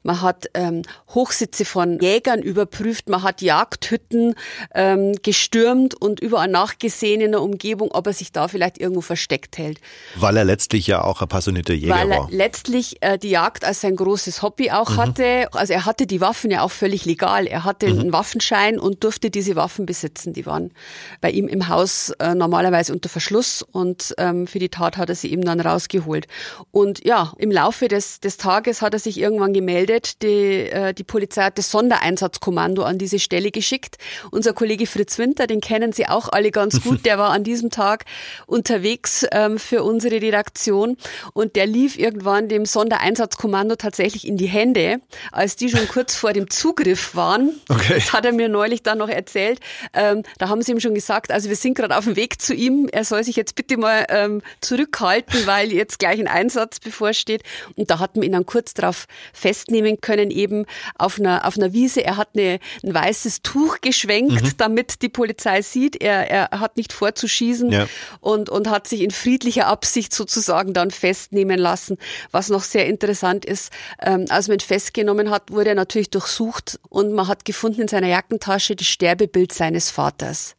man 0.03 0.23
hat 0.23 0.47
ähm, 0.55 0.83
Hochsitze 1.15 1.65
von 1.65 1.99
Jägern 2.01 2.43
überprüft, 2.43 3.09
man 3.09 3.23
hat 3.23 3.43
Jagdhütten 3.43 4.35
ähm, 4.75 5.15
gestürmt 5.23 5.95
und 5.95 6.21
überall 6.21 6.49
nachgesehen 6.49 7.21
in 7.21 7.33
der 7.33 7.43
Umgebung, 7.43 7.91
ob 7.93 8.07
er 8.07 8.13
sich 8.13 8.33
da 8.33 8.49
vielleicht 8.49 8.79
irgendwo 8.79 9.01
versteckt 9.01 9.59
hält. 9.59 9.79
Weil 10.17 10.37
er 10.37 10.45
letztlich 10.45 10.87
ja 10.87 11.03
auch 11.03 11.23
ein 11.23 11.29
passionierter 11.29 11.75
Jäger 11.75 11.95
Weil 11.95 12.11
war. 12.11 12.25
Weil 12.25 12.33
er 12.33 12.37
letztlich 12.37 12.97
äh, 13.03 13.19
die 13.19 13.31
Jagd 13.31 13.65
als 13.65 13.81
sein 13.81 13.97
großes 13.97 14.32
dieses 14.33 14.43
Hobby 14.43 14.71
auch 14.71 14.91
mhm. 14.91 14.97
hatte. 14.97 15.49
Also 15.53 15.73
er 15.73 15.85
hatte 15.85 16.07
die 16.07 16.21
Waffen 16.21 16.51
ja 16.51 16.63
auch 16.63 16.71
völlig 16.71 17.05
legal. 17.05 17.47
Er 17.47 17.65
hatte 17.65 17.89
mhm. 17.89 18.01
einen 18.01 18.13
Waffenschein 18.13 18.79
und 18.79 19.05
durfte 19.05 19.31
diese 19.31 19.57
Waffen 19.57 19.87
besitzen. 19.87 20.33
Die 20.33 20.47
waren 20.47 20.73
bei 21.21 21.31
ihm 21.31 21.49
im 21.49 21.69
Haus 21.69 22.11
äh, 22.19 22.35
normalerweise 22.35 22.93
unter 22.93 23.09
Verschluss 23.09 23.63
und 23.63 24.15
ähm, 24.19 24.47
für 24.47 24.59
die 24.59 24.69
Tat 24.69 24.97
hat 24.97 25.09
er 25.09 25.15
sie 25.15 25.31
eben 25.31 25.45
dann 25.45 25.61
rausgeholt. 25.61 26.27
Und 26.71 27.05
ja, 27.05 27.33
im 27.39 27.51
Laufe 27.51 27.89
des, 27.89 28.21
des 28.21 28.37
Tages 28.37 28.83
hat 28.83 28.95
er 28.95 29.01
sich 29.01 29.19
irgendwann 29.19 29.53
gemeldet. 29.53 30.23
Die, 30.23 30.71
äh, 30.71 30.95
die 30.95 31.05
Polizei 31.05 31.43
hat 31.43 31.59
das 31.59 31.71
Sondereinsatzkommando 31.71 32.83
an 32.83 32.99
diese 32.99 33.19
Stelle 33.19 33.51
geschickt. 33.51 33.99
Unser 34.31 34.55
Kollege 34.55 34.87
Fritz 34.87 35.19
Winter, 35.19 35.47
den 35.47 35.61
kennen 35.61 35.93
Sie 35.93 36.09
auch 36.09 36.29
alle 36.29 36.51
ganz 36.51 36.83
gut, 36.83 37.05
der 37.05 37.19
war 37.19 37.31
an 37.31 37.45
diesem 37.45 37.71
Tag 37.71 38.05
unterwegs 38.47 39.27
ähm, 39.33 39.59
für 39.59 39.83
unsere 39.83 40.23
Redaktion 40.23 40.97
und 41.35 41.57
der 41.57 41.67
lief 41.67 41.99
irgendwann 41.99 42.49
dem 42.49 42.65
Sondereinsatzkommando 42.65 43.77
tatsächlich 43.77 44.22
in 44.25 44.37
die 44.37 44.47
Hände, 44.47 45.01
als 45.31 45.57
die 45.57 45.69
schon 45.69 45.87
kurz 45.89 46.15
vor 46.15 46.33
dem 46.33 46.51
Zugriff 46.51 47.15
waren. 47.15 47.61
Okay. 47.69 47.95
Das 47.95 48.13
hat 48.13 48.25
er 48.25 48.33
mir 48.33 48.49
neulich 48.49 48.83
dann 48.83 48.99
noch 48.99 49.09
erzählt. 49.09 49.61
Ähm, 49.93 50.23
da 50.39 50.49
haben 50.49 50.63
sie 50.63 50.73
ihm 50.73 50.81
schon 50.81 50.95
gesagt, 50.95 51.31
also 51.31 51.49
wir 51.49 51.57
sind 51.57 51.75
gerade 51.75 51.97
auf 51.97 52.05
dem 52.05 52.17
Weg 52.17 52.41
zu 52.41 52.55
ihm, 52.55 52.89
er 52.91 53.05
soll 53.05 53.25
sich 53.25 53.37
jetzt 53.37 53.55
bitte 53.55 53.77
mal 53.77 54.07
ähm, 54.09 54.43
zurückhalten, 54.61 55.47
weil 55.47 55.73
jetzt 55.73 55.99
gleich 55.99 56.21
ein 56.21 56.29
Einsatz 56.29 56.81
bevorsteht. 56.81 57.43
Und 57.77 57.91
da 57.91 57.99
hat 57.99 58.17
man 58.17 58.25
ihn 58.25 58.33
dann 58.33 58.47
kurz 58.47 58.75
darauf 58.75 59.07
festnehmen 59.33 60.01
können, 60.01 60.31
eben 60.31 60.67
auf 60.97 61.19
einer, 61.19 61.47
auf 61.47 61.57
einer 61.57 61.73
Wiese. 61.73 62.05
Er 62.05 62.17
hat 62.17 62.31
eine, 62.35 62.59
ein 62.83 62.95
weißes 62.95 63.43
Tuch 63.43 63.81
geschwenkt, 63.81 64.43
mhm. 64.43 64.53
damit 64.57 65.03
die 65.03 65.09
Polizei 65.09 65.63
sieht, 65.63 66.01
er, 66.01 66.31
er 66.31 66.61
hat 66.61 66.77
nicht 66.77 66.93
vorzuschießen 66.93 67.71
ja. 67.71 67.87
und, 68.21 68.51
und 68.51 68.69
hat 68.71 68.87
sich 68.87 69.01
in 69.01 69.11
friedlicher 69.11 69.67
Absicht 69.67 70.15
sozusagen 70.15 70.73
dann 70.73 70.91
festnehmen 70.91 71.59
lassen. 71.59 71.99
Was 72.31 72.49
noch 72.49 72.63
sehr 72.63 72.87
interessant 72.87 73.45
ist, 73.45 73.73
ähm, 74.13 74.27
als 74.29 74.49
man 74.49 74.59
ihn 74.59 74.61
festgenommen 74.61 75.31
hat, 75.31 75.51
wurde 75.51 75.71
er 75.71 75.75
natürlich 75.75 76.11
durchsucht 76.11 76.79
und 76.89 77.13
man 77.13 77.29
hat 77.29 77.45
gefunden 77.45 77.83
in 77.83 77.89
seiner 77.89 78.09
Jackentasche 78.09 78.77
das 78.77 78.87
Sterbebild 78.87 79.53
seines 79.53 79.91
Vaters. 79.91 80.55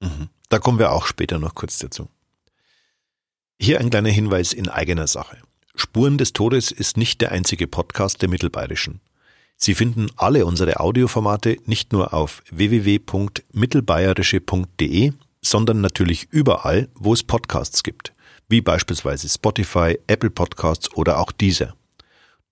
Mhm. 0.00 0.28
Da 0.48 0.58
kommen 0.58 0.78
wir 0.78 0.92
auch 0.92 1.04
später 1.06 1.38
noch 1.38 1.54
kurz 1.54 1.78
dazu. 1.78 2.08
Hier 3.58 3.80
ein 3.80 3.90
kleiner 3.90 4.10
Hinweis 4.10 4.52
in 4.52 4.68
eigener 4.68 5.06
Sache. 5.06 5.38
Spuren 5.74 6.18
des 6.18 6.34
Todes 6.34 6.70
ist 6.70 6.96
nicht 6.96 7.20
der 7.22 7.32
einzige 7.32 7.66
Podcast 7.66 8.20
der 8.20 8.28
Mittelbayerischen. 8.28 9.00
Sie 9.56 9.74
finden 9.74 10.10
alle 10.16 10.44
unsere 10.44 10.80
Audioformate 10.80 11.56
nicht 11.66 11.92
nur 11.92 12.12
auf 12.12 12.42
www.mittelbayerische.de, 12.50 15.12
sondern 15.40 15.80
natürlich 15.80 16.28
überall, 16.30 16.88
wo 16.94 17.14
es 17.14 17.22
Podcasts 17.22 17.82
gibt, 17.82 18.12
wie 18.48 18.60
beispielsweise 18.60 19.28
Spotify, 19.28 19.98
Apple 20.08 20.30
Podcasts 20.30 20.92
oder 20.94 21.18
auch 21.18 21.32
dieser. 21.32 21.74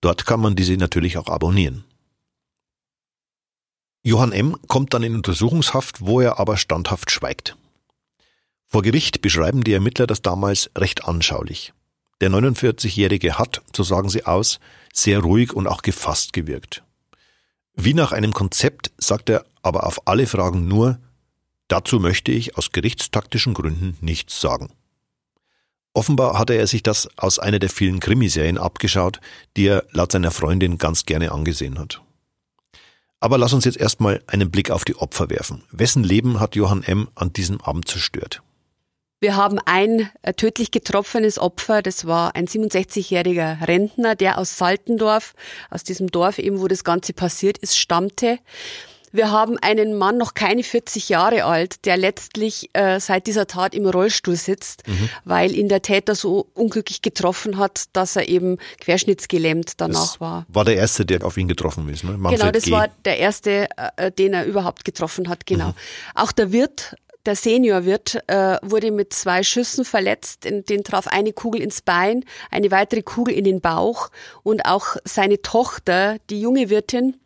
Dort 0.01 0.25
kann 0.25 0.39
man 0.39 0.55
diese 0.55 0.75
natürlich 0.77 1.17
auch 1.17 1.27
abonnieren. 1.27 1.83
Johann 4.03 4.31
M. 4.31 4.57
kommt 4.67 4.95
dann 4.95 5.03
in 5.03 5.15
Untersuchungshaft, 5.15 6.01
wo 6.01 6.21
er 6.21 6.39
aber 6.39 6.57
standhaft 6.57 7.11
schweigt. 7.11 7.55
Vor 8.65 8.81
Gericht 8.81 9.21
beschreiben 9.21 9.63
die 9.63 9.73
Ermittler 9.73 10.07
das 10.07 10.21
damals 10.21 10.71
recht 10.75 11.05
anschaulich. 11.05 11.73
Der 12.19 12.31
49-Jährige 12.31 13.37
hat, 13.37 13.61
so 13.75 13.83
sagen 13.83 14.09
sie 14.09 14.25
aus, 14.25 14.59
sehr 14.93 15.19
ruhig 15.19 15.53
und 15.53 15.67
auch 15.67 15.81
gefasst 15.81 16.33
gewirkt. 16.33 16.83
Wie 17.73 17.93
nach 17.93 18.11
einem 18.11 18.33
Konzept 18.33 18.91
sagt 18.97 19.29
er 19.29 19.45
aber 19.61 19.85
auf 19.85 20.07
alle 20.07 20.25
Fragen 20.25 20.67
nur, 20.67 20.99
dazu 21.67 21.99
möchte 21.99 22.31
ich 22.31 22.57
aus 22.57 22.71
gerichtstaktischen 22.71 23.53
Gründen 23.53 23.97
nichts 24.01 24.41
sagen. 24.41 24.71
Offenbar 25.93 26.39
hatte 26.39 26.53
er 26.53 26.67
sich 26.67 26.83
das 26.83 27.09
aus 27.17 27.37
einer 27.37 27.59
der 27.59 27.69
vielen 27.69 27.99
Krimiserien 27.99 28.57
abgeschaut, 28.57 29.19
die 29.57 29.67
er 29.67 29.83
laut 29.91 30.11
seiner 30.11 30.31
Freundin 30.31 30.77
ganz 30.77 31.05
gerne 31.05 31.31
angesehen 31.31 31.77
hat. 31.77 32.01
Aber 33.19 33.37
lass 33.37 33.53
uns 33.53 33.65
jetzt 33.65 33.77
erstmal 33.77 34.21
einen 34.27 34.49
Blick 34.49 34.71
auf 34.71 34.85
die 34.85 34.95
Opfer 34.95 35.29
werfen. 35.29 35.63
Wessen 35.71 36.03
Leben 36.03 36.39
hat 36.39 36.55
Johann 36.55 36.81
M. 36.83 37.09
an 37.15 37.33
diesem 37.33 37.61
Abend 37.61 37.87
zerstört? 37.87 38.41
Wir 39.19 39.35
haben 39.35 39.59
ein 39.65 40.09
äh, 40.23 40.33
tödlich 40.33 40.71
getroffenes 40.71 41.37
Opfer, 41.37 41.83
das 41.83 42.07
war 42.07 42.35
ein 42.35 42.47
67-jähriger 42.47 43.67
Rentner, 43.67 44.15
der 44.15 44.39
aus 44.39 44.57
Saltendorf, 44.57 45.35
aus 45.69 45.83
diesem 45.83 46.07
Dorf 46.07 46.39
eben, 46.39 46.59
wo 46.59 46.67
das 46.67 46.83
Ganze 46.83 47.13
passiert 47.13 47.59
ist, 47.59 47.77
stammte. 47.77 48.39
Wir 49.11 49.31
haben 49.31 49.57
einen 49.59 49.97
Mann, 49.97 50.17
noch 50.17 50.33
keine 50.33 50.63
40 50.63 51.09
Jahre 51.09 51.45
alt, 51.45 51.85
der 51.85 51.97
letztlich 51.97 52.69
äh, 52.73 52.99
seit 52.99 53.27
dieser 53.27 53.47
Tat 53.47 53.75
im 53.75 53.85
Rollstuhl 53.85 54.35
sitzt, 54.35 54.87
mhm. 54.87 55.09
weil 55.25 55.55
ihn 55.55 55.69
der 55.69 55.81
Täter 55.81 56.15
so 56.15 56.47
unglücklich 56.53 57.01
getroffen 57.01 57.57
hat, 57.57 57.85
dass 57.93 58.15
er 58.15 58.27
eben 58.27 58.57
querschnittsgelähmt 58.79 59.73
danach 59.77 60.01
das 60.01 60.21
war. 60.21 60.45
War 60.49 60.65
der 60.65 60.75
erste, 60.75 61.05
der 61.05 61.23
auf 61.25 61.37
ihn 61.37 61.47
getroffen 61.47 61.87
ist, 61.89 62.03
ne? 62.03 62.17
Manfred 62.17 62.39
genau, 62.39 62.51
das 62.51 62.63
G. 62.63 62.71
war 62.71 62.87
der 63.05 63.17
erste, 63.17 63.67
äh, 63.95 64.11
den 64.11 64.33
er 64.33 64.45
überhaupt 64.45 64.85
getroffen 64.85 65.29
hat, 65.29 65.45
genau. 65.45 65.69
Mhm. 65.69 65.75
Auch 66.15 66.31
der 66.31 66.51
Wirt 66.51 66.95
der 67.25 67.35
Seniorwirt 67.35 68.23
äh, 68.27 68.57
wurde 68.63 68.91
mit 68.91 69.13
zwei 69.13 69.43
Schüssen 69.43 69.85
verletzt. 69.85 70.45
In, 70.45 70.65
den 70.65 70.83
traf 70.83 71.07
eine 71.07 71.33
Kugel 71.33 71.61
ins 71.61 71.81
Bein, 71.81 72.25
eine 72.49 72.71
weitere 72.71 73.03
Kugel 73.03 73.35
in 73.35 73.43
den 73.43 73.61
Bauch 73.61 74.09
und 74.43 74.65
auch 74.65 74.95
seine 75.03 75.41
Tochter, 75.41 76.17
die 76.29 76.41
junge 76.41 76.69
Wirtin, 76.69 77.17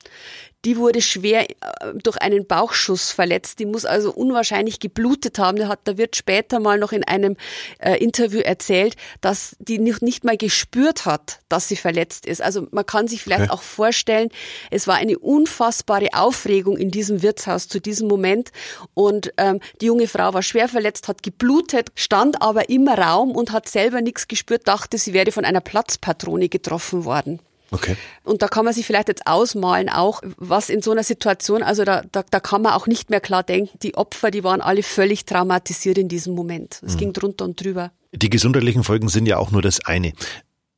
die 0.65 0.77
wurde 0.77 1.01
schwer 1.01 1.49
äh, 1.49 1.55
durch 2.03 2.17
einen 2.17 2.47
Bauchschuss 2.47 3.11
verletzt. 3.11 3.59
Die 3.59 3.65
muss 3.65 3.85
also 3.85 4.11
unwahrscheinlich 4.11 4.79
geblutet 4.79 5.39
haben. 5.39 5.57
Da 5.57 5.67
hat 5.67 5.87
der 5.87 5.97
Wirt 5.97 6.15
später 6.15 6.59
mal 6.59 6.79
noch 6.79 6.91
in 6.91 7.03
einem 7.03 7.37
äh, 7.79 7.97
Interview 8.03 8.39
erzählt, 8.39 8.95
dass 9.21 9.55
die 9.59 9.77
nicht, 9.77 10.01
nicht 10.01 10.23
mal 10.23 10.37
gespürt 10.37 11.05
hat, 11.05 11.39
dass 11.49 11.67
sie 11.67 11.75
verletzt 11.75 12.25
ist. 12.25 12.41
Also 12.41 12.67
man 12.71 12.85
kann 12.85 13.07
sich 13.07 13.21
vielleicht 13.21 13.43
okay. 13.43 13.51
auch 13.51 13.61
vorstellen, 13.61 14.29
es 14.71 14.87
war 14.87 14.95
eine 14.95 15.19
unfassbare 15.19 16.09
Aufregung 16.13 16.77
in 16.77 16.89
diesem 16.89 17.21
Wirtshaus 17.21 17.67
zu 17.67 17.79
diesem 17.79 18.07
Moment. 18.07 18.51
Und 18.95 19.31
ähm, 19.37 19.59
die 19.81 19.85
junge 19.85 20.07
Frau 20.07 20.33
war 20.33 20.41
schwer 20.41 20.67
verletzt, 20.67 21.07
hat 21.07 21.21
geblutet, 21.21 21.89
stand 21.95 22.41
aber 22.41 22.69
im 22.69 22.87
Raum 22.87 23.31
und 23.31 23.51
hat 23.51 23.69
selber 23.69 24.01
nichts 24.01 24.27
gespürt, 24.27 24.67
dachte, 24.67 24.97
sie 24.97 25.13
wäre 25.13 25.31
von 25.31 25.45
einer 25.45 25.61
Platzpatrone 25.61 26.49
getroffen 26.49 27.05
worden. 27.05 27.39
Okay. 27.71 27.95
Und 28.23 28.41
da 28.41 28.47
kann 28.47 28.65
man 28.65 28.73
sich 28.73 28.85
vielleicht 28.85 29.07
jetzt 29.07 29.27
ausmalen 29.27 29.89
auch, 29.89 30.21
was 30.37 30.69
in 30.69 30.81
so 30.81 30.91
einer 30.91 31.03
Situation, 31.03 31.63
also 31.63 31.83
da, 31.83 32.03
da, 32.11 32.23
da 32.29 32.39
kann 32.39 32.61
man 32.61 32.73
auch 32.73 32.87
nicht 32.87 33.09
mehr 33.09 33.21
klar 33.21 33.43
denken, 33.43 33.77
die 33.81 33.95
Opfer, 33.95 34.31
die 34.31 34.43
waren 34.43 34.61
alle 34.61 34.83
völlig 34.83 35.25
traumatisiert 35.25 35.97
in 35.97 36.07
diesem 36.07 36.35
Moment. 36.35 36.81
Es 36.85 36.93
mhm. 36.93 36.99
ging 36.99 37.13
drunter 37.13 37.45
und 37.45 37.61
drüber. 37.61 37.91
Die 38.13 38.29
gesundheitlichen 38.29 38.83
Folgen 38.83 39.09
sind 39.09 39.25
ja 39.25 39.37
auch 39.37 39.51
nur 39.51 39.61
das 39.61 39.85
eine. 39.85 40.13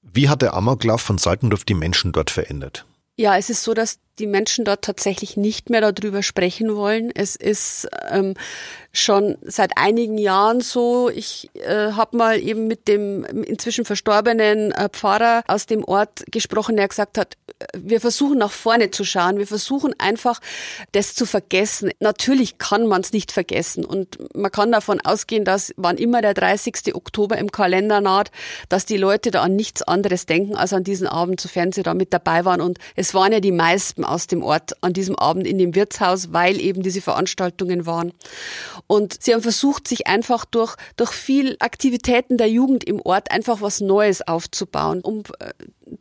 Wie 0.02 0.30
hat 0.30 0.42
der 0.42 0.54
Amoklauf 0.54 1.02
von 1.02 1.18
Saltendorf 1.18 1.66
die 1.66 1.74
Menschen 1.74 2.12
dort 2.12 2.32
verändert? 2.32 2.86
Ja, 3.18 3.38
es 3.38 3.50
ist 3.50 3.64
so, 3.64 3.74
dass 3.74 4.00
die 4.20 4.28
Menschen 4.28 4.66
dort 4.66 4.84
tatsächlich 4.84 5.38
nicht 5.38 5.70
mehr 5.70 5.92
darüber 5.92 6.24
sprechen 6.24 6.76
wollen. 6.76 7.12
Es 7.14 7.36
ist 7.36 7.88
ähm, 8.10 8.34
schon 8.98 9.38
seit 9.44 9.78
einigen 9.78 10.18
Jahren 10.18 10.62
so. 10.62 11.10
Ich 11.10 11.50
äh, 11.56 11.92
habe 11.92 12.18
mal 12.18 12.40
eben 12.40 12.68
mit 12.68 12.88
dem 12.88 13.24
inzwischen 13.26 13.86
verstorbenen 13.86 14.72
äh, 14.72 14.90
Pfarrer 14.90 15.44
aus 15.48 15.66
dem 15.68 15.84
Ort 15.84 16.24
gesprochen, 16.32 16.76
der 16.78 16.88
gesagt 16.88 17.18
hat, 17.18 17.38
wir 17.76 18.02
versuchen 18.02 18.38
nach 18.38 18.52
vorne 18.52 18.92
zu 18.92 19.04
schauen. 19.04 19.38
Wir 19.38 19.48
versuchen 19.48 19.94
einfach, 20.00 20.40
das 20.92 21.16
zu 21.16 21.26
vergessen. 21.26 21.92
Natürlich 22.00 22.58
kann 22.58 22.88
man 22.88 23.02
es 23.02 23.14
nicht 23.14 23.32
vergessen 23.32 23.86
und 23.86 24.18
man 24.36 24.52
kann 24.52 24.72
davon 24.72 25.00
ausgehen, 25.02 25.46
dass 25.46 25.74
wann 25.78 25.98
immer 25.98 26.22
der 26.22 26.34
30. 26.34 26.96
Oktober 26.96 27.38
im 27.38 27.52
Kalender 27.52 28.02
naht, 28.02 28.32
dass 28.70 28.86
die 28.86 28.98
Leute 28.98 29.32
da 29.32 29.42
an 29.42 29.56
nichts 29.56 29.82
anderes 29.82 30.26
denken 30.26 30.56
als 30.56 30.74
an 30.74 30.84
diesen 30.84 31.08
Abend, 31.08 31.40
sofern 31.40 31.72
sie 31.72 31.84
da 31.84 31.94
mit 31.94 32.14
dabei 32.14 32.46
waren. 32.46 32.62
Und 32.62 32.80
es 32.96 33.14
waren 33.14 33.32
ja 33.32 33.40
die 33.40 33.52
meisten 33.52 34.04
aus 34.08 34.28
dem 34.28 34.44
Ort 34.44 34.74
an 34.82 34.94
diesem 34.94 35.16
Abend 35.16 35.48
in 35.48 35.58
dem 35.58 35.76
Wirtshaus, 35.76 36.34
weil 36.34 36.60
eben 36.60 36.84
diese 36.84 37.02
Veranstaltungen 37.02 37.86
waren. 37.86 38.14
Und 38.88 39.22
sie 39.22 39.34
haben 39.34 39.42
versucht, 39.42 39.88
sich 39.88 40.08
einfach 40.08 40.46
durch, 40.46 40.76
durch 40.96 41.12
viel 41.12 41.58
Aktivitäten 41.60 42.38
der 42.38 42.50
Jugend 42.50 42.84
im 42.84 43.02
Ort 43.02 43.32
einfach 43.32 43.62
was 43.62 43.82
Neues 43.82 44.28
aufzubauen, 44.28 45.02
um 45.02 45.24
äh, 45.40 45.52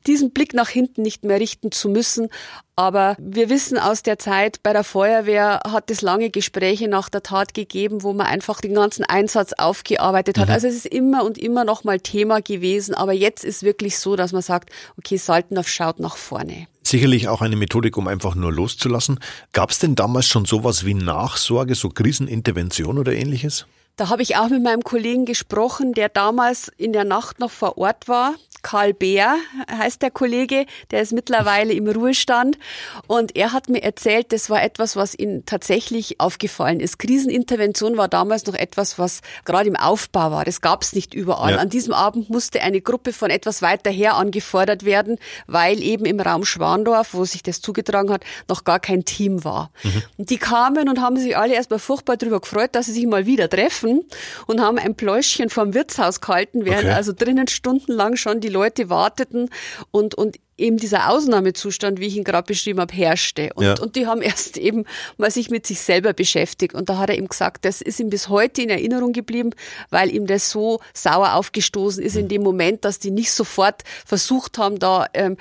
diesen 0.06 0.30
Blick 0.30 0.54
nach 0.54 0.68
hinten 0.68 1.02
nicht 1.02 1.24
mehr 1.24 1.40
richten 1.40 1.72
zu 1.72 1.88
müssen. 1.88 2.28
Aber 2.74 3.16
wir 3.18 3.48
wissen 3.48 3.78
aus 3.78 4.02
der 4.02 4.18
Zeit, 4.18 4.62
bei 4.62 4.72
der 4.72 4.84
Feuerwehr 4.84 5.60
hat 5.66 5.90
es 5.90 6.02
lange 6.02 6.30
Gespräche 6.30 6.88
nach 6.88 7.08
der 7.08 7.22
Tat 7.22 7.54
gegeben, 7.54 8.02
wo 8.02 8.12
man 8.12 8.26
einfach 8.26 8.60
den 8.60 8.74
ganzen 8.74 9.04
Einsatz 9.04 9.54
aufgearbeitet 9.54 10.38
hat. 10.38 10.48
Mhm. 10.48 10.54
Also 10.54 10.68
es 10.68 10.74
ist 10.74 10.86
immer 10.86 11.24
und 11.24 11.38
immer 11.38 11.64
noch 11.64 11.84
mal 11.84 12.00
Thema 12.00 12.42
gewesen. 12.42 12.94
Aber 12.94 13.12
jetzt 13.12 13.44
ist 13.44 13.62
wirklich 13.62 13.98
so, 13.98 14.14
dass 14.14 14.32
man 14.32 14.42
sagt, 14.42 14.70
okay, 14.98 15.16
Saltendorf 15.16 15.68
schaut 15.68 16.00
nach 16.00 16.16
vorne. 16.16 16.66
Sicherlich 16.86 17.26
auch 17.26 17.42
eine 17.42 17.56
Methodik, 17.56 17.96
um 17.96 18.06
einfach 18.06 18.36
nur 18.36 18.52
loszulassen. 18.52 19.18
Gab 19.52 19.70
es 19.70 19.80
denn 19.80 19.96
damals 19.96 20.26
schon 20.26 20.44
sowas 20.44 20.86
wie 20.86 20.94
Nachsorge, 20.94 21.74
so 21.74 21.88
Krisenintervention 21.88 22.96
oder 22.96 23.12
ähnliches? 23.12 23.66
Da 23.96 24.08
habe 24.08 24.22
ich 24.22 24.36
auch 24.36 24.50
mit 24.50 24.62
meinem 24.62 24.84
Kollegen 24.84 25.24
gesprochen, 25.24 25.94
der 25.94 26.08
damals 26.08 26.70
in 26.76 26.92
der 26.92 27.02
Nacht 27.02 27.40
noch 27.40 27.50
vor 27.50 27.76
Ort 27.76 28.06
war 28.06 28.36
Karl 28.62 28.94
Bär 28.94 29.36
heißt 29.70 30.02
der 30.02 30.10
Kollege, 30.10 30.66
der 30.90 31.02
ist 31.02 31.12
mittlerweile 31.12 31.72
im 31.72 31.88
Ruhestand. 31.88 32.58
Und 33.06 33.36
er 33.36 33.52
hat 33.52 33.68
mir 33.68 33.82
erzählt, 33.82 34.32
das 34.32 34.50
war 34.50 34.62
etwas, 34.62 34.96
was 34.96 35.14
ihm 35.14 35.44
tatsächlich 35.46 36.20
aufgefallen 36.20 36.80
ist. 36.80 36.98
Krisenintervention 36.98 37.96
war 37.96 38.08
damals 38.08 38.46
noch 38.46 38.54
etwas, 38.54 38.98
was 38.98 39.20
gerade 39.44 39.68
im 39.68 39.76
Aufbau 39.76 40.30
war. 40.30 40.44
Das 40.44 40.60
gab 40.60 40.82
es 40.82 40.94
nicht 40.94 41.14
überall. 41.14 41.52
Ja. 41.52 41.58
An 41.58 41.68
diesem 41.68 41.92
Abend 41.92 42.30
musste 42.30 42.60
eine 42.60 42.80
Gruppe 42.80 43.12
von 43.12 43.30
etwas 43.30 43.62
weiter 43.62 43.90
her 43.90 44.14
angefordert 44.14 44.84
werden, 44.84 45.18
weil 45.46 45.82
eben 45.82 46.04
im 46.04 46.20
Raum 46.20 46.44
Schwandorf, 46.44 47.14
wo 47.14 47.24
sich 47.24 47.42
das 47.42 47.60
zugetragen 47.60 48.12
hat, 48.12 48.24
noch 48.48 48.64
gar 48.64 48.80
kein 48.80 49.04
Team 49.04 49.44
war. 49.44 49.70
Mhm. 49.82 50.02
Und 50.18 50.30
die 50.30 50.38
kamen 50.38 50.88
und 50.88 51.00
haben 51.00 51.16
sich 51.16 51.36
alle 51.36 51.54
erstmal 51.54 51.78
furchtbar 51.78 52.16
darüber 52.16 52.40
gefreut, 52.40 52.70
dass 52.72 52.86
sie 52.86 52.92
sich 52.92 53.06
mal 53.06 53.26
wieder 53.26 53.48
treffen 53.48 54.04
und 54.46 54.60
haben 54.60 54.78
ein 54.78 54.94
Pläuschchen 54.94 55.50
vom 55.50 55.74
Wirtshaus 55.74 56.20
gehalten, 56.20 56.64
während 56.64 56.86
okay. 56.86 56.94
also 56.94 57.12
drinnen 57.12 57.48
stundenlang 57.48 58.16
schon 58.16 58.40
die 58.40 58.45
Leute 58.48 58.88
warteten 58.88 59.50
und, 59.90 60.14
und 60.14 60.36
eben 60.58 60.78
dieser 60.78 61.10
Ausnahmezustand, 61.10 62.00
wie 62.00 62.06
ich 62.06 62.16
ihn 62.16 62.24
gerade 62.24 62.46
beschrieben 62.46 62.80
habe, 62.80 62.94
herrschte. 62.94 63.50
Und, 63.54 63.64
ja. 63.64 63.74
und 63.80 63.96
die 63.96 64.06
haben 64.06 64.22
erst 64.22 64.56
eben 64.56 64.84
mal 65.16 65.30
sich 65.30 65.50
mit 65.50 65.66
sich 65.66 65.80
selber 65.80 66.12
beschäftigt. 66.12 66.74
Und 66.74 66.88
da 66.88 66.98
hat 66.98 67.10
er 67.10 67.18
ihm 67.18 67.28
gesagt, 67.28 67.64
das 67.64 67.80
ist 67.80 68.00
ihm 68.00 68.10
bis 68.10 68.28
heute 68.28 68.62
in 68.62 68.70
Erinnerung 68.70 69.12
geblieben, 69.12 69.50
weil 69.90 70.14
ihm 70.14 70.26
das 70.26 70.50
so 70.50 70.80
sauer 70.94 71.34
aufgestoßen 71.34 72.02
ist 72.02 72.16
in 72.16 72.24
mhm. 72.24 72.30
dem 72.30 72.42
Moment, 72.42 72.84
dass 72.84 72.98
die 72.98 73.10
nicht 73.10 73.32
sofort 73.32 73.82
versucht 74.04 74.58
haben, 74.58 74.78
da 74.78 75.06
ähm, 75.14 75.36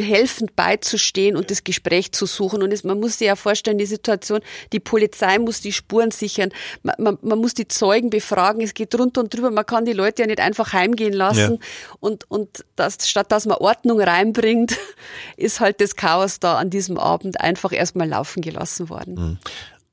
helfend 0.00 0.56
beizustehen 0.56 1.36
und 1.36 1.50
das 1.50 1.64
Gespräch 1.64 2.12
zu 2.12 2.26
suchen. 2.26 2.62
Und 2.62 2.72
es, 2.72 2.84
man 2.84 3.00
muss 3.00 3.18
sich 3.18 3.28
ja 3.28 3.36
vorstellen, 3.36 3.78
die 3.78 3.86
Situation, 3.86 4.40
die 4.72 4.80
Polizei 4.80 5.38
muss 5.38 5.60
die 5.60 5.72
Spuren 5.72 6.10
sichern, 6.10 6.50
man, 6.82 6.94
man, 6.98 7.18
man, 7.22 7.38
muss 7.38 7.54
die 7.54 7.68
Zeugen 7.68 8.10
befragen, 8.10 8.62
es 8.62 8.74
geht 8.74 8.94
runter 8.98 9.20
und 9.22 9.34
drüber, 9.34 9.50
man 9.50 9.64
kann 9.64 9.84
die 9.84 9.92
Leute 9.92 10.22
ja 10.22 10.26
nicht 10.26 10.40
einfach 10.40 10.72
heimgehen 10.72 11.12
lassen. 11.12 11.54
Ja. 11.54 11.96
Und, 12.00 12.30
und 12.30 12.64
das, 12.76 13.08
statt 13.08 13.32
dass 13.32 13.46
man 13.46 13.58
Ordnung 13.58 14.00
reinbringt, 14.00 14.76
ist 15.36 15.60
halt 15.60 15.80
das 15.80 15.96
Chaos 15.96 16.40
da 16.40 16.56
an 16.58 16.70
diesem 16.70 16.98
Abend 16.98 17.40
einfach 17.40 17.72
erstmal 17.72 18.08
laufen 18.08 18.42
gelassen 18.42 18.88
worden. 18.88 19.14
Mhm. 19.14 19.38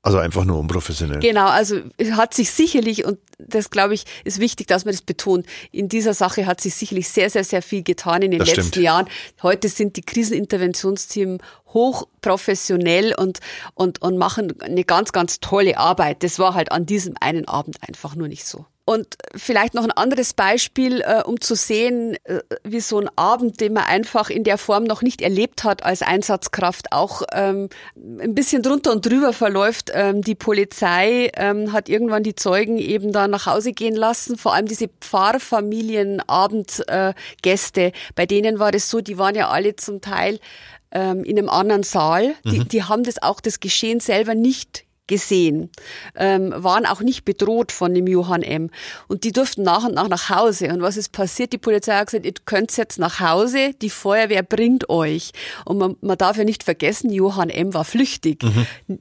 Also 0.06 0.18
einfach 0.18 0.44
nur 0.44 0.60
unprofessionell. 0.60 1.22
Genau, 1.22 1.48
also 1.48 1.78
hat 2.12 2.34
sich 2.34 2.52
sicherlich, 2.52 3.06
und 3.06 3.20
das 3.38 3.70
glaube 3.70 3.94
ich, 3.94 4.04
ist 4.26 4.40
wichtig, 4.40 4.68
dass 4.68 4.84
man 4.84 4.94
das 4.94 5.02
betont, 5.02 5.46
in 5.72 5.88
dieser 5.88 6.14
Sache 6.14 6.46
hat 6.46 6.60
sich 6.60 6.76
sicherlich 6.76 7.08
sehr, 7.08 7.30
sehr, 7.30 7.46
sehr 7.46 7.62
viel 7.62 7.84
getan 7.84 8.22
in 8.22 8.32
den 8.32 8.40
das 8.40 8.50
letzten 8.50 8.68
stimmt. 8.68 8.84
Jahren. 8.84 9.08
Heute 9.42 9.70
sind 9.70 9.96
die 9.96 10.02
Kriseninterventionsteams 10.02 11.42
hochprofessionell 11.68 13.16
und, 13.18 13.40
und, 13.76 14.02
und 14.02 14.18
machen 14.18 14.60
eine 14.62 14.84
ganz, 14.84 15.14
ganz 15.14 15.40
tolle 15.40 15.78
Arbeit. 15.78 16.22
Das 16.22 16.38
war 16.38 16.54
halt 16.54 16.74
an 16.74 16.86
diesem 16.86 17.16
einen 17.22 17.48
Abend 17.48 17.78
einfach 17.88 18.14
nur 18.16 18.28
nicht 18.28 18.46
so. 18.46 18.66
Und 18.86 19.16
vielleicht 19.34 19.76
noch 19.76 19.86
ein 19.86 19.92
anderes 19.92 20.34
Beispiel, 20.34 21.00
äh, 21.02 21.24
um 21.24 21.40
zu 21.40 21.56
sehen, 21.56 22.18
äh, 22.26 22.42
wie 22.66 22.82
so 22.82 23.00
ein 23.00 23.10
Abend, 23.16 23.62
den 23.62 23.72
man 23.72 23.86
einfach 23.86 24.30
in 24.30 24.44
der 24.44 24.58
Form 24.58 24.84
noch 24.84 25.02
nicht 25.02 25.22
erlebt 25.22 25.64
hat 25.64 25.84
als 25.84 26.02
Einsatzkraft, 26.02 26.92
auch 26.92 27.22
ähm, 27.32 27.70
ein 27.96 28.36
bisschen 28.36 28.62
drunter 28.62 28.92
und 28.92 29.06
drüber 29.06 29.32
verläuft. 29.32 29.90
Ähm, 29.94 30.22
die 30.22 30.36
Polizei 30.36 31.32
ähm, 31.38 31.72
hat 31.72 31.88
irgendwann 31.88 32.24
die 32.24 32.36
Zeugen 32.36 32.78
eben 32.78 33.14
da 33.14 33.30
nach 33.30 33.46
Hause 33.46 33.72
gehen 33.72 33.96
lassen, 33.96 34.38
vor 34.38 34.54
allem 34.54 34.68
diese 34.68 34.90
Pfarrfamilienabendgäste. 35.00 37.82
Äh, 37.82 37.94
bei 38.16 38.26
denen 38.26 38.60
war 38.60 38.74
das 38.74 38.90
so, 38.90 39.00
die 39.00 39.18
waren 39.18 39.36
ja 39.36 39.48
alle 39.48 39.78
zum 39.78 40.02
Teil 40.02 40.42
in 40.96 41.40
einem 41.40 41.50
anderen 41.50 41.82
Saal. 41.82 42.36
Die, 42.46 42.60
mhm. 42.60 42.68
die 42.68 42.84
haben 42.84 43.04
das 43.04 43.24
auch 43.24 43.40
das 43.40 43.60
Geschehen 43.60 44.00
selber 44.00 44.36
nicht 44.36 44.86
gesehen, 45.08 45.70
ähm, 46.16 46.54
waren 46.56 46.86
auch 46.86 47.02
nicht 47.02 47.26
bedroht 47.26 47.72
von 47.72 47.94
dem 47.94 48.08
Johann 48.08 48.42
M. 48.42 48.70
Und 49.08 49.24
die 49.24 49.32
durften 49.32 49.64
nach 49.64 49.84
und 49.84 49.96
nach 49.96 50.08
nach 50.08 50.30
Hause. 50.30 50.70
Und 50.70 50.82
was 50.82 50.98
ist 50.98 51.12
passiert? 51.12 51.54
Die 51.54 51.58
Polizei 51.58 51.94
hat 51.94 52.08
gesagt, 52.08 52.26
ihr 52.26 52.34
könnt 52.46 52.76
jetzt 52.78 53.00
nach 53.00 53.20
Hause, 53.20 53.74
die 53.82 53.90
Feuerwehr 53.90 54.44
bringt 54.44 54.90
euch. 54.90 55.32
Und 55.66 55.78
man, 55.78 55.96
man 56.02 56.18
darf 56.18 56.38
ja 56.38 56.44
nicht 56.44 56.64
vergessen, 56.64 57.12
Johann 57.12 57.50
M. 57.50 57.74
war 57.74 57.84
flüchtig. 57.84 58.44
Mhm. 58.44 59.00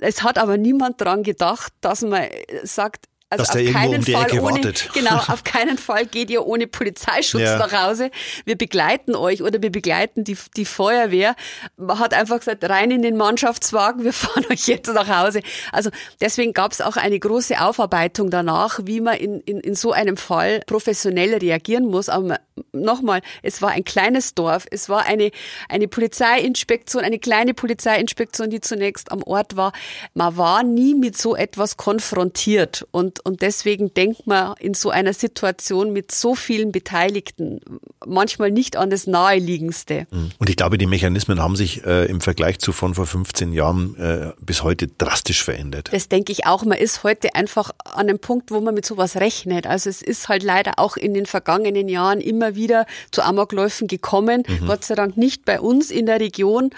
Es 0.00 0.22
hat 0.22 0.38
aber 0.38 0.56
niemand 0.56 1.00
dran 1.00 1.22
gedacht, 1.22 1.72
dass 1.80 2.02
man 2.02 2.24
sagt, 2.64 3.06
also 3.30 3.44
Dass 3.52 3.56
auf 3.56 3.72
keinen 3.72 3.96
um 3.96 4.02
Fall 4.02 4.38
ohne, 4.38 4.42
wartet. 4.42 4.90
genau, 4.94 5.16
auf 5.28 5.44
keinen 5.44 5.78
Fall 5.78 6.06
geht 6.06 6.30
ihr 6.30 6.46
ohne 6.46 6.66
Polizeischutz 6.66 7.42
ja. 7.42 7.58
nach 7.58 7.72
Hause. 7.72 8.10
Wir 8.44 8.56
begleiten 8.56 9.16
euch 9.16 9.42
oder 9.42 9.60
wir 9.60 9.72
begleiten 9.72 10.24
die, 10.24 10.36
die 10.56 10.64
Feuerwehr. 10.64 11.34
Man 11.76 11.98
hat 11.98 12.14
einfach 12.14 12.38
gesagt, 12.38 12.62
rein 12.68 12.90
in 12.90 13.02
den 13.02 13.16
Mannschaftswagen, 13.16 14.04
wir 14.04 14.12
fahren 14.14 14.44
euch 14.50 14.66
jetzt 14.66 14.92
nach 14.92 15.08
Hause. 15.08 15.40
Also 15.72 15.90
deswegen 16.20 16.52
gab 16.52 16.72
es 16.72 16.80
auch 16.80 16.96
eine 16.96 17.18
große 17.18 17.60
Aufarbeitung 17.60 18.30
danach, 18.30 18.80
wie 18.84 19.00
man 19.00 19.16
in, 19.16 19.40
in, 19.40 19.58
in 19.60 19.74
so 19.74 19.92
einem 19.92 20.16
Fall 20.16 20.60
professionell 20.66 21.34
reagieren 21.34 21.86
muss. 21.86 22.08
Aber 22.08 22.38
nochmal, 22.72 23.20
es 23.42 23.62
war 23.62 23.70
ein 23.70 23.84
kleines 23.84 24.34
Dorf, 24.34 24.66
es 24.70 24.88
war 24.88 25.06
eine, 25.06 25.30
eine 25.68 25.88
Polizeiinspektion, 25.88 27.02
eine 27.02 27.18
kleine 27.18 27.54
Polizeiinspektion, 27.54 28.50
die 28.50 28.60
zunächst 28.60 29.10
am 29.10 29.22
Ort 29.22 29.56
war. 29.56 29.72
Man 30.12 30.36
war 30.36 30.62
nie 30.62 30.94
mit 30.94 31.16
so 31.16 31.34
etwas 31.34 31.76
konfrontiert 31.76 32.86
und 32.90 33.13
und 33.20 33.42
deswegen 33.42 33.92
denkt 33.94 34.26
man 34.26 34.54
in 34.58 34.74
so 34.74 34.90
einer 34.90 35.12
Situation 35.12 35.92
mit 35.92 36.12
so 36.12 36.34
vielen 36.34 36.72
Beteiligten 36.72 37.60
manchmal 38.06 38.50
nicht 38.50 38.76
an 38.76 38.90
das 38.90 39.06
Naheliegendste. 39.06 40.06
Mhm. 40.10 40.30
Und 40.38 40.50
ich 40.50 40.56
glaube, 40.56 40.78
die 40.78 40.86
Mechanismen 40.86 41.40
haben 41.40 41.56
sich 41.56 41.84
äh, 41.84 42.06
im 42.06 42.20
Vergleich 42.20 42.58
zu 42.58 42.72
von 42.72 42.94
vor 42.94 43.06
15 43.06 43.52
Jahren 43.52 43.96
äh, 43.96 44.32
bis 44.40 44.62
heute 44.62 44.88
drastisch 44.88 45.44
verändert. 45.44 45.88
Das 45.92 46.08
denke 46.08 46.32
ich 46.32 46.46
auch. 46.46 46.64
Man 46.64 46.78
ist 46.78 47.02
heute 47.04 47.34
einfach 47.34 47.70
an 47.84 48.08
einem 48.08 48.18
Punkt, 48.18 48.50
wo 48.50 48.60
man 48.60 48.74
mit 48.74 48.86
sowas 48.86 49.16
rechnet. 49.16 49.66
Also 49.66 49.90
es 49.90 50.02
ist 50.02 50.28
halt 50.28 50.42
leider 50.42 50.72
auch 50.78 50.96
in 50.96 51.14
den 51.14 51.26
vergangenen 51.26 51.88
Jahren 51.88 52.20
immer 52.20 52.54
wieder 52.54 52.86
zu 53.10 53.22
Amokläufen 53.22 53.88
gekommen. 53.88 54.44
Mhm. 54.46 54.66
Gott 54.66 54.84
sei 54.84 54.94
Dank 54.94 55.16
nicht 55.16 55.44
bei 55.44 55.60
uns 55.60 55.90
in 55.90 56.06
der 56.06 56.20
Region, 56.20 56.70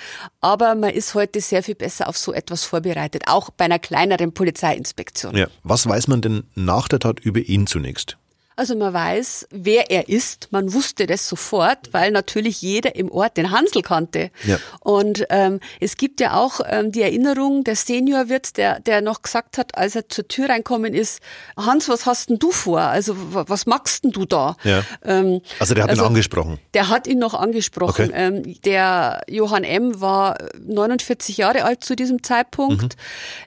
aber 0.46 0.76
man 0.76 0.90
ist 0.90 1.16
heute 1.16 1.40
sehr 1.40 1.64
viel 1.64 1.74
besser 1.74 2.08
auf 2.08 2.16
so 2.16 2.32
etwas 2.32 2.62
vorbereitet, 2.62 3.24
auch 3.26 3.50
bei 3.50 3.64
einer 3.64 3.80
kleineren 3.80 4.32
Polizeiinspektion. 4.32 5.36
Ja. 5.36 5.48
Was 5.64 5.88
weiß 5.88 6.06
man 6.06 6.20
denn 6.20 6.44
nach 6.54 6.86
der 6.86 7.00
Tat 7.00 7.18
über 7.18 7.40
ihn 7.40 7.66
zunächst? 7.66 8.16
Also 8.58 8.74
man 8.74 8.94
weiß, 8.94 9.48
wer 9.50 9.90
er 9.90 10.08
ist. 10.08 10.48
Man 10.50 10.72
wusste 10.72 11.06
das 11.06 11.28
sofort, 11.28 11.92
weil 11.92 12.10
natürlich 12.10 12.62
jeder 12.62 12.96
im 12.96 13.12
Ort 13.12 13.36
den 13.36 13.50
Hansel 13.50 13.82
kannte. 13.82 14.30
Ja. 14.44 14.58
Und 14.80 15.26
ähm, 15.28 15.60
es 15.78 15.98
gibt 15.98 16.20
ja 16.20 16.34
auch 16.34 16.60
ähm, 16.66 16.90
die 16.90 17.02
Erinnerung 17.02 17.64
der 17.64 17.76
Seniorwirt, 17.76 18.56
der, 18.56 18.80
der 18.80 19.02
noch 19.02 19.20
gesagt 19.20 19.58
hat, 19.58 19.76
als 19.76 19.94
er 19.94 20.08
zur 20.08 20.26
Tür 20.26 20.48
reinkommen 20.48 20.94
ist, 20.94 21.20
Hans, 21.58 21.90
was 21.90 22.06
hast 22.06 22.30
denn 22.30 22.38
du 22.38 22.50
vor? 22.50 22.80
Also 22.80 23.14
was 23.16 23.66
machst 23.66 24.04
denn 24.04 24.12
du 24.12 24.24
da? 24.24 24.56
Ja. 24.64 24.82
Ähm, 25.04 25.42
also 25.58 25.74
der 25.74 25.84
hat 25.84 25.90
also, 25.90 26.04
ihn 26.04 26.08
angesprochen. 26.08 26.58
Der 26.72 26.88
hat 26.88 27.06
ihn 27.06 27.18
noch 27.18 27.34
angesprochen. 27.34 28.06
Okay. 28.06 28.14
Ähm, 28.14 28.60
der 28.62 29.20
Johann 29.28 29.64
M. 29.64 30.00
war 30.00 30.38
49 30.66 31.36
Jahre 31.36 31.64
alt 31.64 31.84
zu 31.84 31.94
diesem 31.94 32.22
Zeitpunkt. 32.22 32.82
Mhm. 32.82 32.88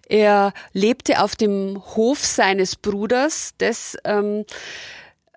Er 0.08 0.54
lebte 0.74 1.24
auf 1.24 1.36
dem 1.36 1.82
Hof 1.96 2.24
seines 2.24 2.76
Bruders, 2.76 3.54
des 3.60 3.98
ähm, 4.04 4.46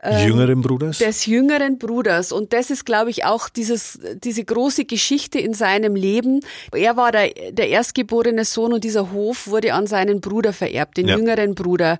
ähm, 0.02 0.28
jüngeren 0.28 0.62
Bruders? 0.62 0.98
Des 0.98 1.26
jüngeren 1.26 1.78
Bruders. 1.78 2.32
Und 2.32 2.52
das 2.52 2.70
ist, 2.70 2.84
glaube 2.84 3.10
ich, 3.10 3.24
auch 3.24 3.48
dieses, 3.48 4.00
diese 4.24 4.44
große 4.44 4.84
Geschichte 4.84 5.38
in 5.38 5.54
seinem 5.54 5.94
Leben. 5.94 6.40
Er 6.74 6.96
war 6.96 7.12
der, 7.12 7.30
der 7.52 7.68
erstgeborene 7.68 8.44
Sohn 8.44 8.72
und 8.72 8.82
dieser 8.82 9.12
Hof 9.12 9.46
wurde 9.46 9.74
an 9.74 9.86
seinen 9.86 10.20
Bruder 10.20 10.52
vererbt, 10.52 10.96
den 10.96 11.06
ja. 11.06 11.16
jüngeren 11.16 11.54
Bruder. 11.54 11.98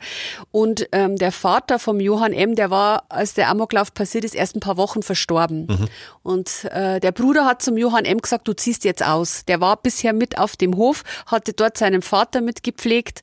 Und 0.50 0.88
ähm, 0.90 1.16
der 1.16 1.30
Vater 1.30 1.78
vom 1.78 2.00
Johann 2.00 2.32
M., 2.32 2.56
der 2.56 2.70
war, 2.70 3.04
als 3.08 3.34
der 3.34 3.48
Amoklauf 3.48 3.94
passiert 3.94 4.24
ist, 4.24 4.34
erst 4.34 4.56
ein 4.56 4.60
paar 4.60 4.76
Wochen 4.76 5.02
verstorben. 5.02 5.66
Mhm. 5.66 5.88
Und 6.24 6.64
äh, 6.72 6.98
der 6.98 7.12
Bruder 7.12 7.46
hat 7.46 7.62
zum 7.62 7.76
Johann 7.76 8.04
M. 8.04 8.18
gesagt, 8.18 8.48
du 8.48 8.52
ziehst 8.52 8.84
jetzt 8.84 9.04
aus. 9.04 9.44
Der 9.46 9.60
war 9.60 9.76
bisher 9.76 10.12
mit 10.12 10.38
auf 10.38 10.56
dem 10.56 10.76
Hof, 10.76 11.04
hatte 11.26 11.52
dort 11.52 11.78
seinen 11.78 12.02
Vater 12.02 12.40
mitgepflegt 12.40 13.22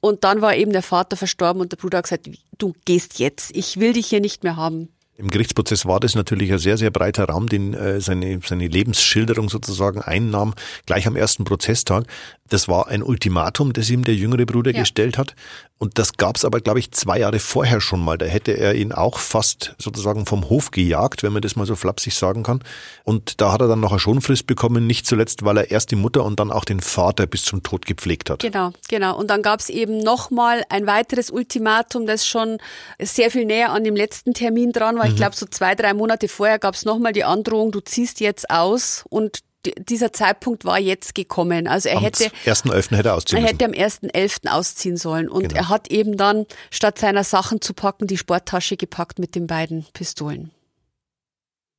und 0.00 0.24
dann 0.24 0.40
war 0.40 0.56
eben 0.56 0.72
der 0.72 0.82
Vater 0.82 1.16
verstorben 1.16 1.60
und 1.60 1.72
der 1.72 1.76
Bruder 1.76 1.98
hat 1.98 2.04
gesagt, 2.04 2.28
du 2.58 2.72
gehst 2.84 3.18
jetzt, 3.18 3.54
ich 3.54 3.78
will 3.78 3.92
dich 3.92 4.06
hier 4.06 4.20
nicht 4.20 4.42
mehr 4.44 4.56
haben. 4.56 4.88
Im 5.20 5.28
Gerichtsprozess 5.28 5.84
war 5.84 6.00
das 6.00 6.14
natürlich 6.14 6.50
ein 6.50 6.58
sehr, 6.58 6.78
sehr 6.78 6.90
breiter 6.90 7.26
Raum, 7.26 7.46
den 7.46 7.74
äh, 7.74 8.00
seine, 8.00 8.40
seine 8.42 8.68
Lebensschilderung 8.68 9.50
sozusagen 9.50 10.00
einnahm, 10.00 10.54
gleich 10.86 11.06
am 11.06 11.14
ersten 11.14 11.44
Prozesstag. 11.44 12.06
Das 12.50 12.68
war 12.68 12.88
ein 12.88 13.02
Ultimatum, 13.02 13.72
das 13.72 13.88
ihm 13.88 14.04
der 14.04 14.14
jüngere 14.14 14.44
Bruder 14.44 14.72
ja. 14.72 14.80
gestellt 14.80 15.16
hat. 15.16 15.34
Und 15.78 15.98
das 15.98 16.18
gab 16.18 16.36
es 16.36 16.44
aber, 16.44 16.60
glaube 16.60 16.78
ich, 16.78 16.90
zwei 16.90 17.20
Jahre 17.20 17.38
vorher 17.38 17.80
schon 17.80 18.04
mal. 18.04 18.18
Da 18.18 18.26
hätte 18.26 18.52
er 18.52 18.74
ihn 18.74 18.92
auch 18.92 19.18
fast 19.18 19.74
sozusagen 19.78 20.26
vom 20.26 20.50
Hof 20.50 20.72
gejagt, 20.72 21.22
wenn 21.22 21.32
man 21.32 21.40
das 21.40 21.56
mal 21.56 21.64
so 21.64 21.74
flapsig 21.74 22.14
sagen 22.14 22.42
kann. 22.42 22.62
Und 23.04 23.40
da 23.40 23.52
hat 23.52 23.62
er 23.62 23.68
dann 23.68 23.80
noch 23.80 23.92
eine 23.92 23.98
Schonfrist 23.98 24.46
bekommen, 24.46 24.86
nicht 24.86 25.06
zuletzt, 25.06 25.42
weil 25.42 25.56
er 25.56 25.70
erst 25.70 25.90
die 25.90 25.96
Mutter 25.96 26.22
und 26.24 26.38
dann 26.38 26.50
auch 26.50 26.66
den 26.66 26.80
Vater 26.80 27.26
bis 27.26 27.44
zum 27.44 27.62
Tod 27.62 27.86
gepflegt 27.86 28.28
hat. 28.28 28.40
Genau, 28.40 28.72
genau. 28.88 29.16
Und 29.16 29.30
dann 29.30 29.42
gab 29.42 29.60
es 29.60 29.70
eben 29.70 29.98
nochmal 29.98 30.64
ein 30.68 30.86
weiteres 30.86 31.30
Ultimatum, 31.30 32.06
das 32.06 32.26
schon 32.26 32.58
sehr 33.00 33.30
viel 33.30 33.46
näher 33.46 33.72
an 33.72 33.82
dem 33.82 33.96
letzten 33.96 34.34
Termin 34.34 34.72
dran 34.72 34.98
war. 34.98 35.06
Mhm. 35.06 35.12
Ich 35.12 35.16
glaube, 35.16 35.34
so 35.34 35.46
zwei, 35.46 35.74
drei 35.74 35.94
Monate 35.94 36.28
vorher 36.28 36.58
gab 36.58 36.74
es 36.74 36.84
nochmal 36.84 37.14
die 37.14 37.24
Androhung, 37.24 37.72
du 37.72 37.80
ziehst 37.80 38.20
jetzt 38.20 38.50
aus 38.50 39.04
und 39.08 39.40
dieser 39.66 40.12
Zeitpunkt 40.12 40.64
war 40.64 40.78
jetzt 40.78 41.14
gekommen. 41.14 41.66
Also 41.66 41.88
er 41.88 41.98
am 41.98 42.04
hätte 42.04 42.24
1.11. 42.24 42.96
hätte 42.96 43.08
er 43.08 43.14
ausziehen 43.14 43.42
Er 43.42 43.48
hätte 43.48 43.64
am 43.64 43.72
1.11. 43.72 44.48
ausziehen 44.48 44.96
sollen. 44.96 45.28
Und 45.28 45.48
genau. 45.48 45.56
er 45.56 45.68
hat 45.68 45.90
eben 45.90 46.16
dann 46.16 46.46
statt 46.70 46.98
seiner 46.98 47.24
Sachen 47.24 47.60
zu 47.60 47.74
packen 47.74 48.06
die 48.06 48.18
Sporttasche 48.18 48.76
gepackt 48.76 49.18
mit 49.18 49.34
den 49.34 49.46
beiden 49.46 49.86
Pistolen. 49.92 50.50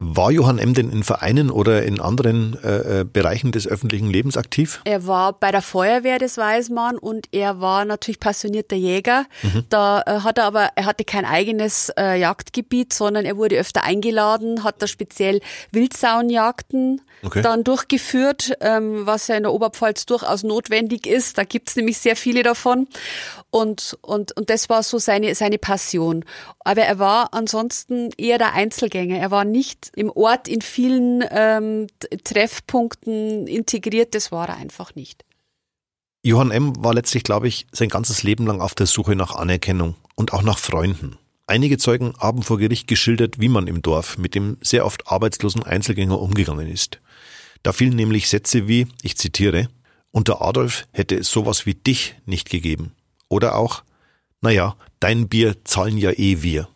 War 0.04 0.32
Johann 0.32 0.58
M. 0.58 0.74
denn 0.74 0.90
in 0.90 1.04
Vereinen 1.04 1.52
oder 1.52 1.84
in 1.84 2.02
anderen 2.02 2.58
äh, 2.64 3.02
äh, 3.02 3.04
Bereichen 3.06 3.52
des 3.52 3.68
öffentlichen 3.68 4.10
Lebens 4.10 4.36
aktiv? 4.36 4.82
Er 4.84 5.06
war 5.06 5.34
bei 5.34 5.52
der 5.52 5.62
Feuerwehr, 5.62 6.18
das 6.18 6.40
weiß 6.40 6.72
man, 6.72 6.98
und 6.98 7.28
er 7.32 7.62
war 7.62 7.86
natürlich 7.86 8.20
passionierter 8.20 8.76
Jäger. 8.76 9.26
Mhm. 9.44 9.66
Da 9.70 10.02
äh, 10.02 10.22
hat 10.22 10.40
er 10.40 10.46
aber, 10.46 10.70
er 10.74 10.86
hatte 10.88 11.04
kein 11.06 11.24
eigenes 11.24 11.92
äh, 12.00 12.20
Jagdgebiet, 12.20 12.94
sondern 12.94 13.26
er 13.26 13.38
wurde 13.38 13.60
öfter 13.60 13.84
eingeladen, 13.84 14.64
hat 14.64 14.82
da 14.82 14.88
speziell 14.88 15.40
Wildsaunjagden 15.72 17.02
okay. 17.22 17.44
dann 17.44 17.64
durchgeführt, 17.64 18.54
ähm, 18.60 19.06
was 19.06 19.28
ja 19.28 19.36
in 19.36 19.44
der 19.44 19.54
Oberpfalz 19.54 20.08
durchaus 20.08 20.42
notwendig 20.42 21.06
ist. 21.06 21.38
Da 21.38 21.44
gibt's 21.44 21.76
nämlich 21.76 22.00
sehr 22.00 22.16
viele 22.16 22.42
davon. 22.42 22.88
Und, 23.52 23.98
und, 24.02 24.36
und 24.36 24.50
das 24.50 24.70
war 24.70 24.82
so 24.82 24.98
seine, 24.98 25.36
seine 25.36 25.60
Passion. 25.60 26.26
Aber 26.62 26.82
er 26.82 27.00
war 27.00 27.34
ansonsten 27.34 28.10
eher 28.18 28.38
der 28.38 28.54
Einzelgänger. 28.54 29.18
Er 29.18 29.30
war 29.30 29.46
nicht 29.46 29.91
im 29.96 30.10
Ort 30.10 30.48
in 30.48 30.62
vielen 30.62 31.24
ähm, 31.30 31.88
Treffpunkten 32.24 33.48
integriert. 33.48 34.16
Das 34.16 34.32
war 34.32 34.50
er 34.50 34.58
einfach 34.58 34.96
nicht. 34.96 35.26
Johann 36.24 36.52
M. 36.52 36.74
war 36.84 36.94
letztlich, 36.94 37.24
glaube 37.24 37.48
ich, 37.48 37.66
sein 37.72 37.90
ganzes 37.90 38.24
Leben 38.24 38.46
lang 38.46 38.62
auf 38.62 38.76
der 38.76 38.86
Suche 38.86 39.16
nach 39.16 39.36
Anerkennung 39.36 39.96
und 40.16 40.34
auch 40.34 40.44
nach 40.44 40.60
Freunden. 40.60 41.18
Einige 41.48 41.78
Zeugen 41.78 42.14
haben 42.20 42.44
vor 42.44 42.60
Gericht 42.60 42.88
geschildert, 42.88 43.40
wie 43.40 43.50
man 43.50 43.68
im 43.68 43.82
Dorf 43.82 44.18
mit 44.18 44.36
dem 44.36 44.58
sehr 44.62 44.86
oft 44.86 45.08
arbeitslosen 45.08 45.64
Einzelgänger 45.64 46.20
umgegangen 46.20 46.68
ist. 46.68 47.02
Da 47.64 47.74
fielen 47.74 47.96
nämlich 47.96 48.30
Sätze 48.30 48.68
wie, 48.68 48.88
ich 49.02 49.18
zitiere, 49.18 49.68
unter 50.12 50.42
Adolf 50.42 50.88
hätte 50.92 51.16
es 51.16 51.30
sowas 51.30 51.66
wie 51.66 51.74
dich 51.74 52.16
nicht 52.26 52.50
gegeben. 52.50 52.94
Oder 53.28 53.56
auch, 53.56 53.84
naja, 54.42 54.76
dein 55.00 55.28
Bier 55.28 55.56
zahlen 55.64 55.98
ja 55.98 56.12
eh 56.12 56.42
wir. 56.42 56.68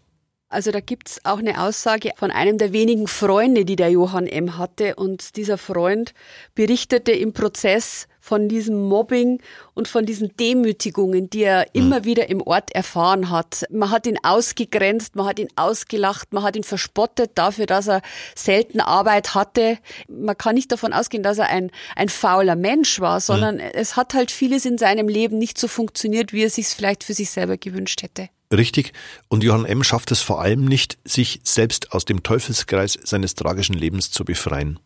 Also 0.48 0.72
da 0.72 0.80
gibt's 0.80 1.20
auch 1.24 1.40
eine 1.40 1.62
Aussage 1.62 2.12
von 2.16 2.30
einem 2.30 2.58
der 2.58 2.72
wenigen 2.72 3.08
Freunde, 3.08 3.66
die 3.66 3.76
der 3.76 3.90
Johann 3.90 4.28
M. 4.28 4.58
hatte. 4.58 4.96
Und 4.96 5.38
dieser 5.38 5.58
Freund 5.58 6.14
berichtete 6.54 7.12
im 7.12 7.34
Prozess 7.34 8.08
von 8.20 8.48
diesem 8.48 8.88
Mobbing 8.88 9.40
und 9.74 9.88
von 9.88 10.06
diesen 10.06 10.36
Demütigungen, 10.38 11.30
die 11.30 11.44
er 11.44 11.76
immer 11.76 12.00
mhm. 12.00 12.06
wieder 12.06 12.30
im 12.30 12.42
Ort 12.42 12.74
erfahren 12.74 13.30
hat. 13.30 13.66
Man 13.70 13.92
hat 13.92 14.08
ihn 14.08 14.18
ausgegrenzt, 14.24 15.16
man 15.16 15.28
hat 15.28 15.40
ihn 15.40 15.50
ausgelacht, 15.56 16.34
man 16.34 16.42
hat 16.44 16.56
ihn 16.56 16.64
verspottet 16.64 17.32
dafür, 17.36 17.66
dass 17.68 17.88
er 17.88 18.02
selten 18.34 18.80
Arbeit 18.80 19.36
hatte. 19.36 19.78
Man 20.08 20.38
kann 20.38 20.56
nicht 20.56 20.72
davon 20.72 20.94
ausgehen, 20.94 21.22
dass 21.22 21.38
er 21.38 21.50
ein, 21.50 21.70
ein 21.96 22.10
fauler 22.10 22.56
Mensch 22.56 23.00
war, 23.00 23.20
sondern 23.20 23.56
mhm. 23.56 23.62
es 23.74 23.96
hat 23.96 24.14
halt 24.14 24.32
vieles 24.32 24.66
in 24.66 24.78
seinem 24.78 25.08
Leben 25.08 25.38
nicht 25.38 25.60
so 25.60 25.68
funktioniert, 25.68 26.34
wie 26.34 26.44
er 26.44 26.50
sich 26.50 26.68
vielleicht 26.68 27.04
für 27.04 27.14
sich 27.14 27.30
selber 27.30 27.58
gewünscht 27.58 28.02
hätte. 28.02 28.30
Richtig. 28.54 28.94
Und 29.28 29.44
Johann 29.44 29.66
M. 29.66 29.84
schafft 29.84 30.12
es 30.12 30.22
vor 30.22 30.42
allem 30.42 30.66
nicht, 30.66 30.98
sich 31.04 31.40
selbst 31.44 31.92
aus 31.94 32.06
dem 32.06 32.24
Teufelskreis 32.24 32.98
seines 33.04 33.36
tragischen 33.36 33.76
Lebens 33.76 34.12
zu 34.12 34.24
befreien. 34.24 34.80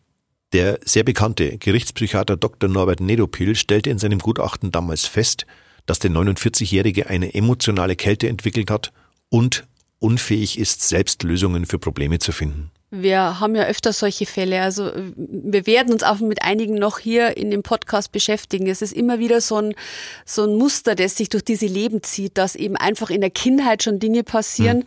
Der 0.52 0.80
sehr 0.84 1.04
bekannte 1.04 1.58
Gerichtspsychiater 1.58 2.36
Dr. 2.36 2.68
Norbert 2.68 3.00
Nedopil 3.00 3.54
stellte 3.54 3.90
in 3.90 3.98
seinem 3.98 4.18
Gutachten 4.18 4.72
damals 4.72 5.06
fest, 5.06 5.46
dass 5.86 6.00
der 6.00 6.10
49-Jährige 6.10 7.08
eine 7.08 7.34
emotionale 7.34 7.96
Kälte 7.96 8.28
entwickelt 8.28 8.70
hat 8.70 8.92
und 9.28 9.66
unfähig 9.98 10.58
ist, 10.58 10.88
selbst 10.88 11.22
Lösungen 11.22 11.66
für 11.66 11.78
Probleme 11.78 12.18
zu 12.18 12.32
finden. 12.32 12.70
Wir 12.92 13.38
haben 13.38 13.54
ja 13.54 13.64
öfter 13.64 13.92
solche 13.92 14.26
Fälle. 14.26 14.62
Also 14.62 14.90
wir 15.16 15.66
werden 15.66 15.92
uns 15.92 16.02
auch 16.02 16.18
mit 16.18 16.42
einigen 16.42 16.74
noch 16.74 16.98
hier 16.98 17.36
in 17.36 17.50
dem 17.50 17.62
Podcast 17.62 18.10
beschäftigen. 18.10 18.66
Es 18.66 18.82
ist 18.82 18.92
immer 18.92 19.20
wieder 19.20 19.40
so 19.40 19.56
ein, 19.56 19.74
so 20.24 20.42
ein 20.42 20.56
Muster, 20.56 20.96
das 20.96 21.16
sich 21.16 21.28
durch 21.28 21.44
diese 21.44 21.66
Leben 21.66 22.02
zieht, 22.02 22.36
dass 22.36 22.56
eben 22.56 22.76
einfach 22.76 23.10
in 23.10 23.20
der 23.20 23.30
Kindheit 23.30 23.84
schon 23.84 24.00
Dinge 24.00 24.24
passieren, 24.24 24.78
mhm. 24.78 24.84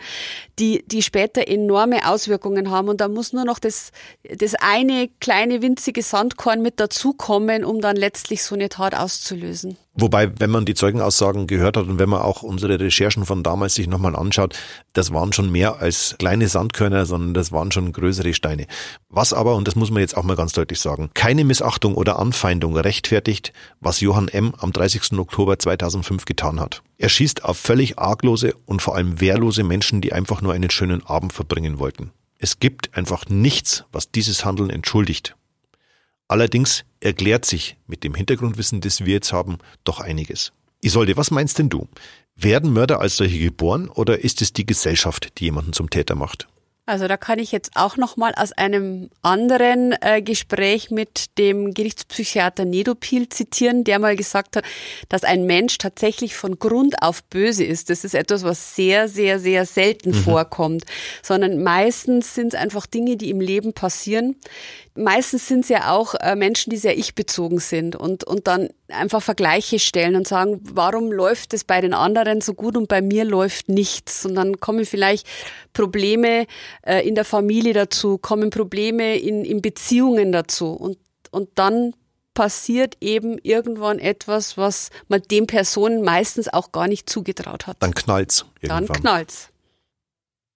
die, 0.60 0.84
die 0.86 1.02
später 1.02 1.48
enorme 1.48 2.06
Auswirkungen 2.10 2.70
haben. 2.70 2.90
Und 2.90 3.00
da 3.00 3.08
muss 3.08 3.32
nur 3.32 3.46
noch 3.46 3.60
das, 3.60 3.92
das 4.24 4.54
eine 4.56 5.10
kleine 5.22 5.62
winzige 5.62 6.02
Sandkorn 6.02 6.62
mit 6.62 6.82
dazukommen, 6.82 7.64
um 7.64 7.80
dann 7.80 7.96
letztlich 7.96 8.44
so 8.44 8.56
eine 8.56 8.68
Tat 8.68 8.96
auszulösen. 8.96 9.78
Wobei, 9.96 10.32
wenn 10.40 10.50
man 10.50 10.66
die 10.66 10.74
Zeugenaussagen 10.74 11.46
gehört 11.46 11.78
hat 11.78 11.86
und 11.86 12.00
wenn 12.00 12.10
man 12.10 12.24
auch 12.24 12.42
unsere 12.42 12.80
Recherchen 12.80 13.26
von 13.26 13.44
damals 13.44 13.76
sich 13.76 13.88
nochmal 13.88 14.16
anschaut, 14.16 14.56
das 14.94 15.14
waren 15.14 15.34
schon 15.34 15.52
mehr 15.52 15.80
als 15.80 16.16
kleine 16.18 16.48
Sandkörner, 16.48 17.06
sondern 17.06 17.36
das 17.36 17.52
waren 17.52 17.72
schon 17.72 17.92
größere 17.92 18.34
Steine. 18.34 18.66
Was 19.10 19.34
aber, 19.34 19.56
und 19.56 19.68
das 19.68 19.76
muss 19.76 19.92
man 19.92 20.02
jetzt 20.02 20.18
auch 20.18 20.24
mal 20.24 20.36
ganz 20.36 20.54
deutlich 20.54 20.80
sagen, 20.80 21.12
keine 21.14 21.46
Missachtung 21.46 21.94
oder 21.94 22.18
Anfeindung 22.18 22.76
rechtfertigt, 22.76 23.54
was 23.82 24.02
Johann 24.02 24.30
M. 24.30 24.56
am 24.58 24.74
30. 24.74 25.14
Oktober 25.20 25.60
2005 25.60 26.26
getan 26.26 26.60
hat. 26.60 26.82
Er 26.98 27.10
schießt 27.10 27.44
auf 27.44 27.58
völlig 27.58 28.00
arglose 28.00 28.56
und 28.66 28.82
vor 28.82 28.96
allem 28.96 29.22
wehrlose 29.22 29.64
Menschen, 29.64 30.02
die 30.02 30.12
einfach 30.12 30.42
nur 30.42 30.54
einen 30.54 30.72
schönen 30.72 31.06
Abend 31.06 31.34
verbringen 31.34 31.78
wollten. 31.78 32.12
Es 32.40 32.60
gibt 32.60 32.98
einfach 32.98 33.28
nichts, 33.30 33.86
was 33.92 34.10
dieses 34.10 34.44
Handeln 34.44 34.72
entschuldigt. 34.72 35.36
Allerdings 36.28 36.86
erklärt 37.00 37.46
sich 37.46 37.78
mit 37.88 38.04
dem 38.04 38.16
Hintergrundwissen, 38.16 38.82
das 38.82 39.06
wir 39.06 39.14
jetzt 39.14 39.34
haben, 39.34 39.58
doch 39.84 40.00
einiges. 40.00 40.52
Isolde, 40.82 41.18
was 41.18 41.32
meinst 41.32 41.60
denn 41.60 41.70
du? 41.70 41.88
Werden 42.36 42.74
Mörder 42.74 43.00
als 43.00 43.18
solche 43.18 43.40
geboren 43.40 43.90
oder 43.90 44.24
ist 44.24 44.42
es 44.42 44.54
die 44.54 44.66
Gesellschaft, 44.66 45.40
die 45.40 45.46
jemanden 45.46 45.74
zum 45.74 45.90
Täter 45.90 46.16
macht? 46.16 46.48
Also 46.86 47.08
da 47.08 47.16
kann 47.16 47.40
ich 47.40 47.54
jetzt 47.54 47.72
auch 47.76 47.96
noch 47.96 48.18
mal 48.18 48.34
aus 48.36 48.52
einem 48.52 49.10
anderen 49.22 49.96
äh, 50.02 50.22
Gespräch 50.22 50.92
mit 50.92 51.38
dem 51.38 51.74
Gerichtspsychiater 51.74 52.66
Nedopil 52.66 53.30
zitieren, 53.30 53.86
der 53.86 54.00
mal 54.00 54.18
gesagt 54.18 54.58
hat, 54.58 54.66
dass 55.08 55.24
ein 55.24 55.46
Mensch 55.46 55.78
tatsächlich 55.78 56.36
von 56.36 56.60
Grund 56.60 57.02
auf 57.02 57.24
böse 57.24 57.64
ist. 57.64 57.90
Das 57.90 58.04
ist 58.04 58.16
etwas, 58.16 58.44
was 58.44 58.76
sehr, 58.76 59.08
sehr, 59.08 59.40
sehr 59.40 59.66
selten 59.66 60.10
mhm. 60.10 60.24
vorkommt, 60.24 60.84
sondern 61.22 61.64
meistens 61.64 62.36
sind 62.36 62.54
es 62.54 62.60
einfach 62.60 62.86
Dinge, 62.86 63.16
die 63.16 63.30
im 63.30 63.40
Leben 63.40 63.72
passieren, 63.72 64.36
meistens 64.94 65.48
sind 65.48 65.62
es 65.62 65.70
ja 65.70 65.92
auch 65.92 66.16
äh, 66.16 66.36
Menschen, 66.36 66.70
die 66.70 66.78
sehr 66.78 66.98
ich-bezogen 66.98 67.60
sind 67.60 67.96
und, 67.96 68.26
und 68.26 68.48
dann 68.48 68.70
einfach 68.90 69.22
Vergleiche 69.22 69.80
stellen 69.80 70.16
und 70.16 70.28
sagen, 70.28 70.60
warum 70.64 71.12
läuft 71.12 71.54
es 71.54 71.64
bei 71.64 71.82
den 71.82 71.94
anderen 71.94 72.42
so 72.42 72.54
gut 72.54 72.78
und 72.78 72.88
bei 72.88 73.02
mir 73.02 73.26
läuft 73.26 73.70
nichts? 73.70 74.26
Und 74.26 74.36
dann 74.36 74.60
kommen 74.60 74.86
vielleicht 74.86 75.28
Probleme 75.74 76.46
äh, 76.84 77.08
in 77.08 77.16
der 77.16 77.26
Familie 77.26 77.74
dazu, 77.74 78.18
kommen 78.18 78.50
Probleme 78.50 79.18
in, 79.18 79.46
in 79.46 79.62
Beziehungen 79.62 80.32
dazu 80.32 80.72
und, 80.72 80.98
und 81.32 81.50
dann 81.56 81.94
passiert 82.34 82.98
eben 83.00 83.38
irgendwann 83.44 84.00
etwas, 84.00 84.58
was 84.58 84.90
man 85.08 85.22
den 85.22 85.48
Personen 85.48 86.04
meistens 86.04 86.52
auch 86.52 86.72
gar 86.72 86.88
nicht 86.88 87.10
zugetraut 87.10 87.68
hat. 87.68 87.78
Dann 87.80 87.94
knallt's. 87.94 88.46
Irgendwann. 88.62 88.88
Dann 88.88 89.02
knallt's. 89.02 89.50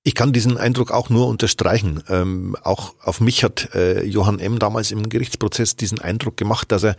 Ich 0.08 0.16
kann 0.16 0.32
diesen 0.32 0.58
Eindruck 0.58 0.92
auch 0.92 1.10
nur 1.10 1.28
unterstreichen. 1.28 2.02
Ähm, 2.08 2.56
auch 2.64 2.94
auf 3.04 3.20
mich 3.20 3.44
hat 3.44 3.76
äh, 3.76 4.06
Johann 4.06 4.40
M. 4.40 4.58
damals 4.58 4.92
im 4.92 5.10
Gerichtsprozess 5.10 5.76
diesen 5.76 6.00
Eindruck 6.00 6.38
gemacht, 6.38 6.72
dass 6.72 6.84
er 6.84 6.96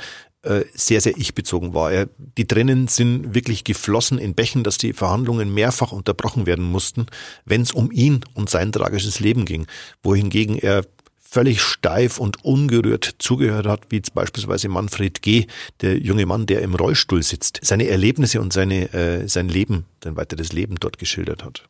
sehr, 0.72 1.00
sehr 1.00 1.16
ich-bezogen 1.16 1.74
war. 1.74 1.92
Er, 1.92 2.08
die 2.16 2.46
Tränen 2.46 2.86
sind 2.86 3.34
wirklich 3.34 3.64
geflossen 3.64 4.18
in 4.18 4.34
Bächen, 4.34 4.62
dass 4.62 4.78
die 4.78 4.92
Verhandlungen 4.92 5.52
mehrfach 5.52 5.92
unterbrochen 5.92 6.46
werden 6.46 6.64
mussten, 6.64 7.06
wenn 7.44 7.62
es 7.62 7.72
um 7.72 7.90
ihn 7.90 8.20
und 8.34 8.48
sein 8.48 8.70
tragisches 8.70 9.20
Leben 9.20 9.44
ging, 9.44 9.66
wohingegen 10.02 10.56
er 10.56 10.84
völlig 11.30 11.60
steif 11.60 12.18
und 12.18 12.42
ungerührt 12.44 13.16
zugehört 13.18 13.66
hat, 13.66 13.86
wie 13.90 14.00
beispielsweise 14.14 14.68
Manfred 14.68 15.20
G., 15.20 15.46
der 15.82 15.98
junge 15.98 16.24
Mann, 16.24 16.46
der 16.46 16.62
im 16.62 16.74
Rollstuhl 16.74 17.22
sitzt, 17.22 17.60
seine 17.62 17.86
Erlebnisse 17.88 18.40
und 18.40 18.52
seine, 18.52 18.92
äh, 18.94 19.28
sein 19.28 19.48
Leben, 19.48 19.84
sein 20.02 20.16
weiteres 20.16 20.52
Leben 20.52 20.76
dort 20.80 20.98
geschildert 20.98 21.44
hat. 21.44 21.68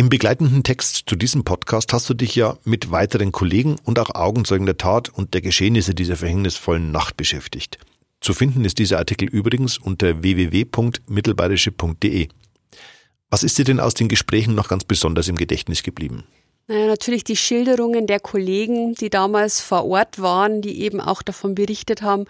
Im 0.00 0.08
begleitenden 0.08 0.62
Text 0.62 1.10
zu 1.10 1.14
diesem 1.14 1.44
Podcast 1.44 1.92
hast 1.92 2.08
du 2.08 2.14
dich 2.14 2.34
ja 2.34 2.56
mit 2.64 2.90
weiteren 2.90 3.32
Kollegen 3.32 3.76
und 3.84 3.98
auch 3.98 4.14
Augenzeugen 4.14 4.64
der 4.64 4.78
Tat 4.78 5.10
und 5.10 5.34
der 5.34 5.42
Geschehnisse 5.42 5.94
dieser 5.94 6.16
verhängnisvollen 6.16 6.90
Nacht 6.90 7.18
beschäftigt. 7.18 7.76
Zu 8.22 8.32
finden 8.32 8.64
ist 8.64 8.78
dieser 8.78 8.96
Artikel 8.96 9.28
übrigens 9.28 9.76
unter 9.76 10.22
www.mittelbayerische.de. 10.22 12.28
Was 13.28 13.42
ist 13.42 13.58
dir 13.58 13.66
denn 13.66 13.78
aus 13.78 13.92
den 13.92 14.08
Gesprächen 14.08 14.54
noch 14.54 14.68
ganz 14.68 14.84
besonders 14.84 15.28
im 15.28 15.36
Gedächtnis 15.36 15.82
geblieben? 15.82 16.24
Naja, 16.70 16.86
natürlich 16.86 17.24
die 17.24 17.34
Schilderungen 17.34 18.06
der 18.06 18.20
Kollegen, 18.20 18.94
die 18.94 19.10
damals 19.10 19.60
vor 19.60 19.86
Ort 19.86 20.22
waren, 20.22 20.62
die 20.62 20.82
eben 20.82 21.00
auch 21.00 21.20
davon 21.20 21.56
berichtet 21.56 22.00
haben, 22.02 22.26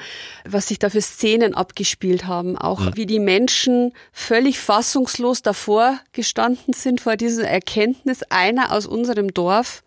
was 0.48 0.68
sich 0.68 0.79
da 0.79 0.88
für 0.88 1.03
Szenen 1.03 1.53
abgespielt 1.53 2.26
haben. 2.26 2.57
Auch 2.57 2.81
mhm. 2.81 2.96
wie 2.96 3.05
die 3.05 3.18
Menschen 3.18 3.92
völlig 4.14 4.59
fassungslos 4.59 5.42
davor 5.42 6.00
gestanden 6.12 6.72
sind 6.72 7.03
vor 7.03 7.16
dieser 7.16 7.46
Erkenntnis, 7.46 8.22
einer 8.31 8.72
aus 8.72 8.87
unserem 8.87 9.35
Dorf 9.35 9.83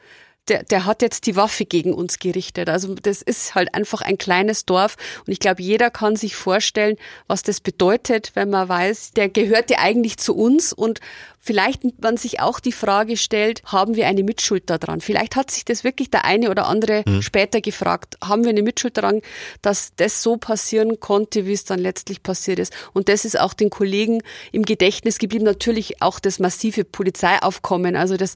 der, 0.47 0.63
der 0.63 0.85
hat 0.85 1.01
jetzt 1.01 1.25
die 1.25 1.35
Waffe 1.35 1.65
gegen 1.65 1.93
uns 1.93 2.19
gerichtet. 2.19 2.69
Also 2.69 2.95
das 2.95 3.21
ist 3.21 3.55
halt 3.55 3.73
einfach 3.73 4.01
ein 4.01 4.17
kleines 4.17 4.65
Dorf 4.65 4.95
und 5.25 5.31
ich 5.31 5.39
glaube, 5.39 5.61
jeder 5.61 5.89
kann 5.89 6.15
sich 6.15 6.35
vorstellen, 6.35 6.97
was 7.27 7.43
das 7.43 7.61
bedeutet, 7.61 8.31
wenn 8.35 8.49
man 8.49 8.67
weiß, 8.67 9.11
der 9.11 9.29
gehört 9.29 9.69
ja 9.69 9.79
eigentlich 9.79 10.17
zu 10.17 10.35
uns 10.35 10.73
und 10.73 10.99
vielleicht 11.45 12.01
man 12.01 12.15
sich 12.15 12.39
auch 12.39 12.61
die 12.61 12.71
Frage 12.71 13.17
stellt, 13.17 13.63
haben 13.65 13.97
wir 13.97 14.07
eine 14.07 14.23
Mitschuld 14.23 14.69
daran? 14.69 15.01
Vielleicht 15.01 15.35
hat 15.35 15.51
sich 15.51 15.65
das 15.65 15.83
wirklich 15.83 16.09
der 16.09 16.23
eine 16.23 16.49
oder 16.49 16.67
andere 16.67 17.03
mhm. 17.05 17.21
später 17.21 17.59
gefragt, 17.59 18.17
haben 18.23 18.45
wir 18.45 18.51
eine 18.51 18.61
Mitschuld 18.63 18.95
daran, 18.95 19.21
dass 19.61 19.91
das 19.97 20.23
so 20.23 20.37
passieren 20.37 21.01
konnte, 21.01 21.45
wie 21.45 21.51
es 21.51 21.65
dann 21.65 21.79
letztlich 21.79 22.23
passiert 22.23 22.59
ist? 22.59 22.73
Und 22.93 23.09
das 23.09 23.25
ist 23.25 23.37
auch 23.37 23.53
den 23.53 23.69
Kollegen 23.69 24.23
im 24.53 24.63
Gedächtnis 24.63 25.17
geblieben. 25.17 25.43
Natürlich 25.43 26.01
auch 26.01 26.19
das 26.19 26.39
massive 26.39 26.85
Polizeiaufkommen. 26.85 27.97
Also 27.97 28.15
das 28.15 28.35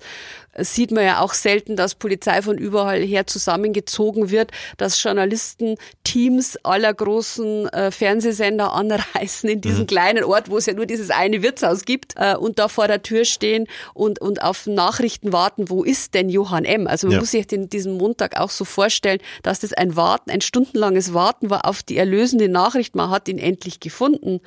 sieht 0.58 0.92
man 0.92 1.06
ja 1.06 1.22
auch 1.22 1.34
selten, 1.34 1.78
dass 1.78 1.96
Polizei 2.00 2.42
von 2.42 2.58
überall 2.58 3.02
her 3.02 3.28
zusammengezogen 3.28 4.30
wird, 4.30 4.52
dass 4.78 5.02
Journalistenteams 5.02 6.58
aller 6.64 6.94
großen 6.94 7.68
äh, 7.70 7.92
Fernsehsender 7.92 8.74
anreisen 8.74 9.50
in 9.50 9.62
diesen 9.62 9.82
mhm. 9.82 9.88
kleinen 9.88 10.24
Ort, 10.24 10.50
wo 10.50 10.58
es 10.58 10.66
ja 10.66 10.74
nur 10.74 10.86
dieses 10.86 11.10
eine 11.10 11.42
Wirtshaus 11.42 11.86
gibt 11.86 12.14
äh, 12.18 12.36
und 12.36 12.60
da 12.60 12.68
vor 12.68 12.88
der 12.88 13.02
Tür 13.02 13.26
stehen 13.26 13.68
und, 13.94 14.20
und 14.20 14.42
auf 14.42 14.68
Nachrichten 14.68 15.34
warten, 15.34 15.70
wo 15.70 15.84
ist 15.84 16.14
denn 16.14 16.30
Johann 16.30 16.66
M.? 16.66 16.88
Also 16.88 17.08
man 17.08 17.16
ja. 17.16 17.20
muss 17.20 17.32
sich 17.32 17.48
den, 17.48 17.70
diesen 17.70 17.94
Montag 17.94 18.40
auch 18.40 18.50
so 18.50 18.66
vorstellen, 18.66 19.20
dass 19.44 19.60
das 19.60 19.74
ein 19.74 19.96
Warten, 19.96 20.32
ein 20.32 20.42
stundenlanges 20.42 21.14
Warten 21.14 21.50
war 21.50 21.66
auf 21.66 21.84
die 21.84 21.98
erlösende 21.98 22.50
Nachricht, 22.50 22.96
man 22.96 23.10
hat 23.10 23.28
ihn 23.28 23.40
endlich 23.40 23.80
gefunden, 23.80 24.40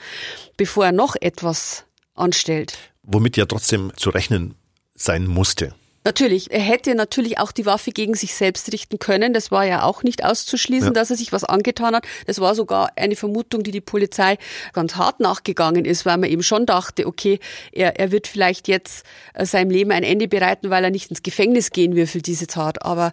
bevor 0.57 0.87
er 0.87 0.93
noch 0.93 1.17
etwas 1.21 1.85
anstellt. 2.15 2.79
Womit 3.03 3.37
ja 3.37 3.47
trotzdem 3.47 3.93
zu 3.97 4.11
rechnen 4.11 4.55
sein 4.95 5.27
musste. 5.27 5.75
Natürlich, 6.03 6.51
er 6.51 6.61
hätte 6.61 6.95
natürlich 6.95 7.39
auch 7.39 7.53
die 7.53 7.67
Waffe 7.67 7.91
gegen 7.93 8.15
sich 8.15 8.35
selbst 8.35 8.73
richten 8.73 8.99
können. 8.99 9.35
Das 9.35 9.51
war 9.51 9.67
ja 9.67 9.83
auch 9.83 10.03
nicht 10.03 10.25
auszuschließen, 10.25 10.89
ja. 10.89 10.93
dass 10.95 11.11
er 11.11 11.17
sich 11.17 11.31
was 11.31 11.45
angetan 11.45 11.95
hat. 11.95 12.07
Das 12.27 12.41
war 12.41 12.55
sogar 12.55 12.93
eine 12.97 13.17
Vermutung, 13.17 13.63
die 13.63 13.71
die 13.71 13.83
Polizei 13.83 14.39
ganz 14.73 14.97
hart 14.97 15.21
nachgegangen 15.21 15.85
ist, 15.85 16.07
weil 16.07 16.17
man 16.17 16.31
eben 16.31 16.43
schon 16.43 16.65
dachte, 16.65 17.07
okay, 17.07 17.39
er, 17.73 18.01
er 18.01 18.13
wird 18.13 18.27
vielleicht 18.27 18.67
jetzt 18.67 19.05
äh, 19.35 19.45
seinem 19.45 19.71
Leben 19.71 19.91
ein 19.91 20.03
Ende 20.03 20.27
bereiten, 20.27 20.71
weil 20.71 20.85
er 20.85 20.91
nicht 20.91 21.11
ins 21.11 21.23
Gefängnis 21.23 21.71
gehen 21.71 21.95
will 21.95 22.07
für 22.07 22.23
diese 22.23 22.47
Tat. 22.47 22.83
Aber 22.83 23.13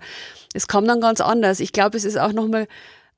es 0.54 0.70
kam 0.70 0.86
dann 0.86 1.02
ganz 1.02 1.20
anders. 1.20 1.60
Ich 1.60 1.74
glaube, 1.74 1.98
es 1.98 2.06
ist 2.06 2.18
auch 2.18 2.32
nochmal 2.32 2.68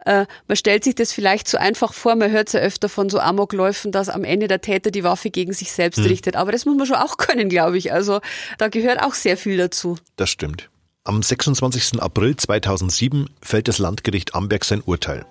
äh, 0.05 0.25
man 0.47 0.55
stellt 0.55 0.83
sich 0.83 0.95
das 0.95 1.11
vielleicht 1.11 1.47
zu 1.47 1.59
einfach 1.59 1.93
vor, 1.93 2.15
man 2.15 2.31
hört 2.31 2.47
es 2.47 2.53
ja 2.53 2.61
öfter 2.61 2.89
von 2.89 3.09
so 3.09 3.19
Amokläufen, 3.19 3.91
dass 3.91 4.09
am 4.09 4.23
Ende 4.23 4.47
der 4.47 4.61
Täter 4.61 4.91
die 4.91 5.03
Waffe 5.03 5.29
gegen 5.29 5.53
sich 5.53 5.71
selbst 5.71 5.99
mhm. 5.99 6.05
richtet. 6.05 6.35
Aber 6.35 6.51
das 6.51 6.65
muss 6.65 6.77
man 6.77 6.87
schon 6.87 6.95
auch 6.95 7.17
können, 7.17 7.49
glaube 7.49 7.77
ich. 7.77 7.91
Also 7.91 8.21
da 8.57 8.69
gehört 8.69 9.01
auch 9.01 9.13
sehr 9.13 9.37
viel 9.37 9.57
dazu. 9.57 9.97
Das 10.15 10.29
stimmt. 10.29 10.69
Am 11.03 11.23
26. 11.23 12.01
April 12.01 12.35
2007 12.35 13.29
fällt 13.41 13.67
das 13.67 13.79
Landgericht 13.79 14.35
Amberg 14.35 14.63
sein 14.63 14.81
Urteil. 14.85 15.25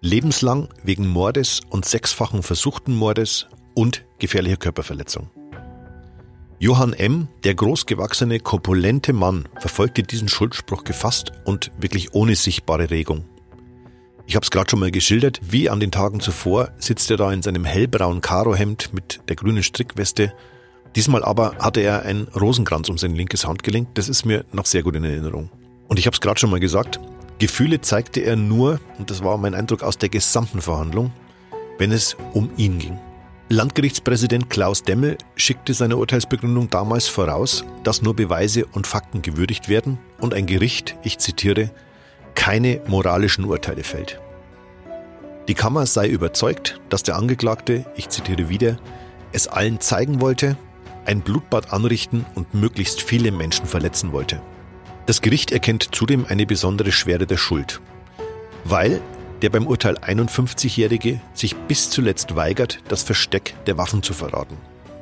Lebenslang 0.00 0.68
wegen 0.82 1.06
Mordes 1.06 1.60
und 1.68 1.84
sechsfachen 1.84 2.42
versuchten 2.42 2.94
Mordes 2.94 3.46
und 3.74 4.04
gefährlicher 4.18 4.56
Körperverletzung. 4.56 5.28
Johann 6.58 6.92
M., 6.92 7.28
der 7.44 7.54
großgewachsene, 7.54 8.40
korpulente 8.40 9.12
Mann, 9.12 9.48
verfolgte 9.58 10.02
diesen 10.02 10.28
Schuldspruch 10.28 10.84
gefasst 10.84 11.32
und 11.44 11.70
wirklich 11.78 12.14
ohne 12.14 12.34
sichtbare 12.34 12.90
Regung. 12.90 13.24
Ich 14.30 14.36
habe 14.36 14.44
es 14.44 14.52
gerade 14.52 14.70
schon 14.70 14.78
mal 14.78 14.92
geschildert, 14.92 15.40
wie 15.42 15.68
an 15.68 15.80
den 15.80 15.90
Tagen 15.90 16.20
zuvor 16.20 16.70
sitzt 16.78 17.10
er 17.10 17.16
da 17.16 17.32
in 17.32 17.42
seinem 17.42 17.64
hellbraunen 17.64 18.20
Karohemd 18.20 18.94
mit 18.94 19.18
der 19.28 19.34
grünen 19.34 19.64
Strickweste. 19.64 20.32
Diesmal 20.94 21.24
aber 21.24 21.56
hatte 21.58 21.80
er 21.80 22.02
einen 22.02 22.28
Rosenkranz 22.28 22.88
um 22.88 22.96
sein 22.96 23.16
linkes 23.16 23.44
Handgelenk. 23.44 23.92
Das 23.94 24.08
ist 24.08 24.24
mir 24.24 24.44
noch 24.52 24.66
sehr 24.66 24.84
gut 24.84 24.94
in 24.94 25.02
Erinnerung. 25.02 25.50
Und 25.88 25.98
ich 25.98 26.06
habe 26.06 26.14
es 26.14 26.20
gerade 26.20 26.38
schon 26.38 26.50
mal 26.50 26.60
gesagt, 26.60 27.00
Gefühle 27.40 27.80
zeigte 27.80 28.20
er 28.20 28.36
nur, 28.36 28.78
und 28.98 29.10
das 29.10 29.24
war 29.24 29.36
mein 29.36 29.56
Eindruck 29.56 29.82
aus 29.82 29.98
der 29.98 30.10
gesamten 30.10 30.60
Verhandlung, 30.60 31.10
wenn 31.78 31.90
es 31.90 32.16
um 32.32 32.50
ihn 32.56 32.78
ging. 32.78 33.00
Landgerichtspräsident 33.48 34.48
Klaus 34.48 34.84
Demmel 34.84 35.18
schickte 35.34 35.74
seine 35.74 35.96
Urteilsbegründung 35.96 36.70
damals 36.70 37.08
voraus, 37.08 37.64
dass 37.82 38.00
nur 38.00 38.14
Beweise 38.14 38.64
und 38.66 38.86
Fakten 38.86 39.22
gewürdigt 39.22 39.68
werden 39.68 39.98
und 40.20 40.34
ein 40.34 40.46
Gericht, 40.46 40.94
ich 41.02 41.18
zitiere, 41.18 41.72
keine 42.34 42.80
moralischen 42.86 43.44
Urteile 43.44 43.84
fällt. 43.84 44.20
Die 45.48 45.54
Kammer 45.54 45.86
sei 45.86 46.08
überzeugt, 46.08 46.80
dass 46.88 47.02
der 47.02 47.16
Angeklagte, 47.16 47.84
ich 47.96 48.08
zitiere 48.08 48.48
wieder, 48.48 48.76
es 49.32 49.48
allen 49.48 49.80
zeigen 49.80 50.20
wollte, 50.20 50.56
ein 51.04 51.22
Blutbad 51.22 51.72
anrichten 51.72 52.24
und 52.34 52.54
möglichst 52.54 53.02
viele 53.02 53.32
Menschen 53.32 53.66
verletzen 53.66 54.12
wollte. 54.12 54.40
Das 55.06 55.22
Gericht 55.22 55.50
erkennt 55.50 55.94
zudem 55.94 56.26
eine 56.28 56.46
besondere 56.46 56.92
Schwere 56.92 57.26
der 57.26 57.36
Schuld, 57.36 57.80
weil 58.64 59.00
der 59.42 59.50
beim 59.50 59.66
Urteil 59.66 59.96
51-Jährige 59.96 61.20
sich 61.34 61.56
bis 61.56 61.90
zuletzt 61.90 62.36
weigert, 62.36 62.80
das 62.88 63.02
Versteck 63.02 63.54
der 63.66 63.78
Waffen 63.78 64.02
zu 64.02 64.12
verraten. 64.12 64.56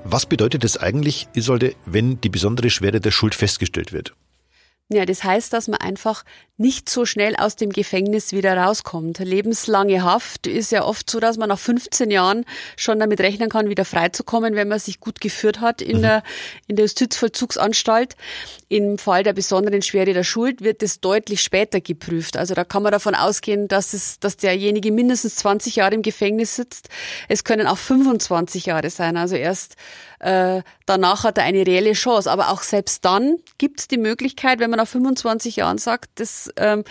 Was 0.04 0.26
bedeutet 0.26 0.64
es 0.64 0.76
eigentlich, 0.76 1.28
Isolde, 1.34 1.74
wenn 1.84 2.20
die 2.20 2.28
besondere 2.28 2.70
Schwere 2.70 3.00
der 3.00 3.10
Schuld 3.10 3.34
festgestellt 3.34 3.92
wird? 3.92 4.14
Ja, 4.90 5.04
das 5.04 5.22
heißt, 5.22 5.52
dass 5.52 5.68
man 5.68 5.80
einfach 5.80 6.24
nicht 6.56 6.88
so 6.88 7.04
schnell 7.04 7.36
aus 7.36 7.56
dem 7.56 7.70
Gefängnis 7.70 8.32
wieder 8.32 8.56
rauskommt. 8.56 9.18
Lebenslange 9.18 10.02
Haft 10.02 10.46
ist 10.46 10.72
ja 10.72 10.82
oft 10.82 11.10
so, 11.10 11.20
dass 11.20 11.36
man 11.36 11.50
nach 11.50 11.58
15 11.58 12.10
Jahren 12.10 12.46
schon 12.74 12.98
damit 12.98 13.20
rechnen 13.20 13.50
kann, 13.50 13.68
wieder 13.68 13.84
freizukommen, 13.84 14.54
wenn 14.54 14.66
man 14.66 14.78
sich 14.78 14.98
gut 14.98 15.20
geführt 15.20 15.60
hat 15.60 15.82
in, 15.82 15.98
mhm. 15.98 16.02
der, 16.02 16.22
in 16.68 16.76
der 16.76 16.86
Justizvollzugsanstalt. 16.86 18.16
Im 18.68 18.96
Fall 18.96 19.24
der 19.24 19.34
besonderen 19.34 19.82
Schwere 19.82 20.14
der 20.14 20.24
Schuld 20.24 20.62
wird 20.62 20.82
es 20.82 21.00
deutlich 21.00 21.42
später 21.42 21.82
geprüft. 21.82 22.38
Also 22.38 22.54
da 22.54 22.64
kann 22.64 22.82
man 22.82 22.92
davon 22.92 23.14
ausgehen, 23.14 23.68
dass, 23.68 23.92
es, 23.92 24.18
dass 24.20 24.38
derjenige 24.38 24.90
mindestens 24.90 25.36
20 25.36 25.76
Jahre 25.76 25.94
im 25.94 26.02
Gefängnis 26.02 26.56
sitzt. 26.56 26.88
Es 27.28 27.44
können 27.44 27.66
auch 27.66 27.78
25 27.78 28.66
Jahre 28.66 28.88
sein. 28.88 29.18
Also 29.18 29.36
erst 29.36 29.76
äh, 30.20 30.62
danach 30.86 31.24
hat 31.24 31.38
er 31.38 31.44
eine 31.44 31.66
reelle 31.66 31.92
Chance. 31.92 32.30
Aber 32.30 32.50
auch 32.50 32.62
selbst 32.62 33.04
dann 33.04 33.36
gibt 33.58 33.80
es 33.80 33.88
die 33.88 33.98
Möglichkeit, 33.98 34.58
wenn 34.58 34.70
man 34.70 34.78
nach 34.78 34.88
25 34.88 35.56
Jahren 35.56 35.78
sagt, 35.78 36.10
das 36.16 36.50
ähm, 36.56 36.84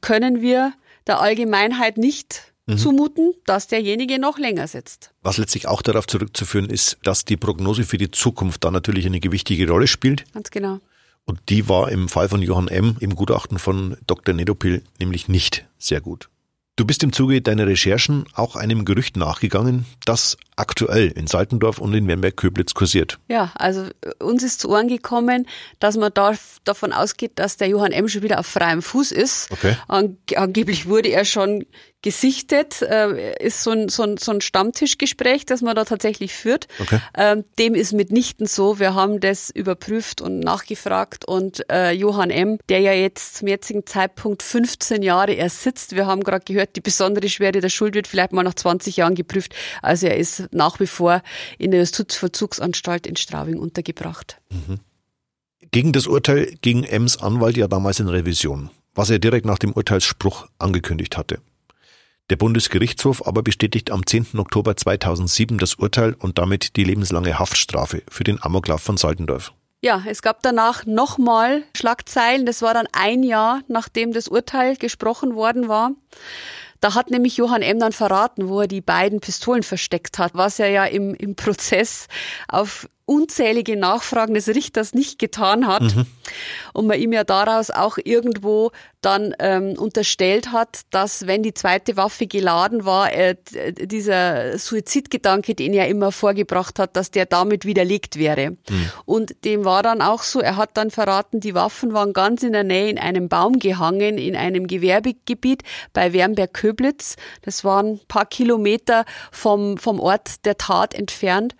können 0.00 0.40
wir 0.40 0.72
der 1.06 1.20
Allgemeinheit 1.20 1.98
nicht 1.98 2.52
mhm. 2.66 2.78
zumuten, 2.78 3.34
dass 3.46 3.66
derjenige 3.66 4.18
noch 4.18 4.38
länger 4.38 4.66
sitzt. 4.66 5.12
Was 5.22 5.38
letztlich 5.38 5.66
auch 5.66 5.82
darauf 5.82 6.06
zurückzuführen 6.06 6.70
ist, 6.70 6.98
dass 7.02 7.24
die 7.24 7.36
Prognose 7.36 7.84
für 7.84 7.98
die 7.98 8.10
Zukunft 8.10 8.64
da 8.64 8.70
natürlich 8.70 9.06
eine 9.06 9.20
gewichtige 9.20 9.68
Rolle 9.68 9.86
spielt. 9.86 10.24
Ganz 10.32 10.50
genau. 10.50 10.80
Und 11.26 11.40
die 11.48 11.68
war 11.68 11.90
im 11.90 12.08
Fall 12.08 12.28
von 12.28 12.42
Johann 12.42 12.68
M. 12.68 12.96
im 13.00 13.14
Gutachten 13.14 13.58
von 13.58 13.96
Dr. 14.06 14.34
Nedopil 14.34 14.82
nämlich 14.98 15.28
nicht 15.28 15.66
sehr 15.78 16.00
gut. 16.00 16.29
Du 16.80 16.86
bist 16.86 17.02
im 17.02 17.12
Zuge 17.12 17.42
deiner 17.42 17.66
Recherchen 17.66 18.24
auch 18.32 18.56
einem 18.56 18.86
Gerücht 18.86 19.14
nachgegangen, 19.18 19.84
das 20.06 20.38
aktuell 20.56 21.08
in 21.08 21.26
Saltendorf 21.26 21.76
und 21.76 21.92
in 21.92 22.08
Wernberg-Köblitz 22.08 22.72
kursiert. 22.72 23.18
Ja, 23.28 23.52
also 23.54 23.82
äh, 24.00 24.24
uns 24.24 24.42
ist 24.42 24.60
zu 24.60 24.70
Ohren 24.70 24.88
gekommen, 24.88 25.46
dass 25.78 25.98
man 25.98 26.10
da, 26.14 26.32
davon 26.64 26.94
ausgeht, 26.94 27.32
dass 27.34 27.58
der 27.58 27.68
Johann 27.68 27.92
M. 27.92 28.08
schon 28.08 28.22
wieder 28.22 28.40
auf 28.40 28.46
freiem 28.46 28.80
Fuß 28.80 29.12
ist. 29.12 29.50
Okay. 29.50 29.76
angeblich 29.88 30.86
wurde 30.86 31.10
er 31.10 31.26
schon 31.26 31.66
gesichtet, 32.02 32.82
äh, 32.82 33.34
ist 33.44 33.62
so 33.62 33.70
ein, 33.70 33.88
so, 33.88 34.02
ein, 34.02 34.16
so 34.16 34.32
ein 34.32 34.40
Stammtischgespräch, 34.40 35.44
das 35.46 35.60
man 35.60 35.76
da 35.76 35.84
tatsächlich 35.84 36.34
führt. 36.34 36.66
Okay. 36.78 37.00
Ähm, 37.16 37.44
dem 37.58 37.74
ist 37.74 37.92
mitnichten 37.92 38.46
so. 38.46 38.78
Wir 38.78 38.94
haben 38.94 39.20
das 39.20 39.50
überprüft 39.50 40.20
und 40.20 40.40
nachgefragt 40.40 41.24
und 41.24 41.68
äh, 41.70 41.92
Johann 41.92 42.30
M., 42.30 42.58
der 42.68 42.80
ja 42.80 42.92
jetzt 42.92 43.36
zum 43.36 43.48
jetzigen 43.48 43.86
Zeitpunkt 43.86 44.42
15 44.42 45.02
Jahre 45.02 45.32
erst 45.32 45.62
sitzt, 45.62 45.94
wir 45.94 46.06
haben 46.06 46.22
gerade 46.24 46.44
gehört, 46.44 46.76
die 46.76 46.80
besondere 46.80 47.28
Schwere 47.28 47.60
der 47.60 47.68
Schuld 47.68 47.94
wird 47.94 48.06
vielleicht 48.06 48.32
mal 48.32 48.42
nach 48.42 48.54
20 48.54 48.96
Jahren 48.96 49.14
geprüft. 49.14 49.54
Also 49.82 50.06
er 50.06 50.16
ist 50.16 50.48
nach 50.52 50.80
wie 50.80 50.86
vor 50.86 51.22
in 51.58 51.70
der 51.70 51.80
Justizvollzugsanstalt 51.80 53.06
in 53.06 53.16
Straubing 53.16 53.58
untergebracht. 53.58 54.40
Mhm. 54.50 54.80
Gegen 55.70 55.92
das 55.92 56.06
Urteil 56.06 56.54
ging 56.62 56.82
Ems 56.82 57.18
Anwalt 57.18 57.56
ja 57.56 57.68
damals 57.68 58.00
in 58.00 58.08
Revision, 58.08 58.70
was 58.94 59.10
er 59.10 59.18
direkt 59.18 59.46
nach 59.46 59.58
dem 59.58 59.72
Urteilsspruch 59.72 60.48
angekündigt 60.58 61.16
hatte. 61.16 61.38
Der 62.30 62.36
Bundesgerichtshof 62.36 63.26
aber 63.26 63.42
bestätigt 63.42 63.90
am 63.90 64.06
10. 64.06 64.38
Oktober 64.38 64.76
2007 64.76 65.58
das 65.58 65.74
Urteil 65.74 66.14
und 66.14 66.38
damit 66.38 66.76
die 66.76 66.84
lebenslange 66.84 67.40
Haftstrafe 67.40 68.04
für 68.08 68.22
den 68.22 68.40
Amoklauf 68.40 68.80
von 68.80 68.96
Saltendorf. 68.96 69.52
Ja, 69.82 70.04
es 70.06 70.22
gab 70.22 70.40
danach 70.42 70.86
nochmal 70.86 71.64
Schlagzeilen. 71.76 72.46
Das 72.46 72.62
war 72.62 72.72
dann 72.72 72.86
ein 72.92 73.24
Jahr, 73.24 73.62
nachdem 73.66 74.12
das 74.12 74.28
Urteil 74.28 74.76
gesprochen 74.76 75.34
worden 75.34 75.66
war. 75.66 75.90
Da 76.80 76.94
hat 76.94 77.10
nämlich 77.10 77.36
Johann 77.36 77.62
M. 77.62 77.80
dann 77.80 77.92
verraten, 77.92 78.48
wo 78.48 78.60
er 78.60 78.68
die 78.68 78.80
beiden 78.80 79.20
Pistolen 79.20 79.64
versteckt 79.64 80.18
hat, 80.18 80.32
was 80.34 80.60
er 80.60 80.70
ja 80.70 80.84
im, 80.84 81.14
im 81.14 81.34
Prozess 81.34 82.06
auf 82.46 82.88
unzählige 83.10 83.76
Nachfragen 83.76 84.34
des 84.34 84.46
Richters 84.46 84.94
nicht 84.94 85.18
getan 85.18 85.66
hat 85.66 85.82
mhm. 85.82 86.06
und 86.74 86.86
man 86.86 87.00
ihm 87.00 87.12
ja 87.12 87.24
daraus 87.24 87.72
auch 87.72 87.98
irgendwo 88.02 88.70
dann 89.00 89.34
ähm, 89.40 89.74
unterstellt 89.76 90.52
hat, 90.52 90.82
dass 90.90 91.26
wenn 91.26 91.42
die 91.42 91.52
zweite 91.52 91.96
Waffe 91.96 92.28
geladen 92.28 92.84
war, 92.84 93.12
äh, 93.12 93.34
dieser 93.72 94.56
Suizidgedanke, 94.58 95.56
den 95.56 95.72
er 95.72 95.88
immer 95.88 96.12
vorgebracht 96.12 96.78
hat, 96.78 96.96
dass 96.96 97.10
der 97.10 97.26
damit 97.26 97.64
widerlegt 97.64 98.16
wäre. 98.16 98.50
Mhm. 98.50 98.90
Und 99.06 99.44
dem 99.44 99.64
war 99.64 99.82
dann 99.82 100.02
auch 100.02 100.22
so, 100.22 100.38
er 100.38 100.56
hat 100.56 100.76
dann 100.76 100.92
verraten, 100.92 101.40
die 101.40 101.54
Waffen 101.54 101.92
waren 101.92 102.12
ganz 102.12 102.44
in 102.44 102.52
der 102.52 102.62
Nähe 102.62 102.90
in 102.90 102.98
einem 102.98 103.28
Baum 103.28 103.58
gehangen, 103.58 104.18
in 104.18 104.36
einem 104.36 104.68
Gewerbegebiet 104.68 105.64
bei 105.92 106.12
Wernberg-Köblitz. 106.12 107.16
Das 107.42 107.64
waren 107.64 107.94
ein 107.94 108.00
paar 108.06 108.26
Kilometer 108.26 109.04
vom, 109.32 109.78
vom 109.78 109.98
Ort 109.98 110.44
der 110.44 110.58
Tat 110.58 110.94
entfernt. 110.94 111.56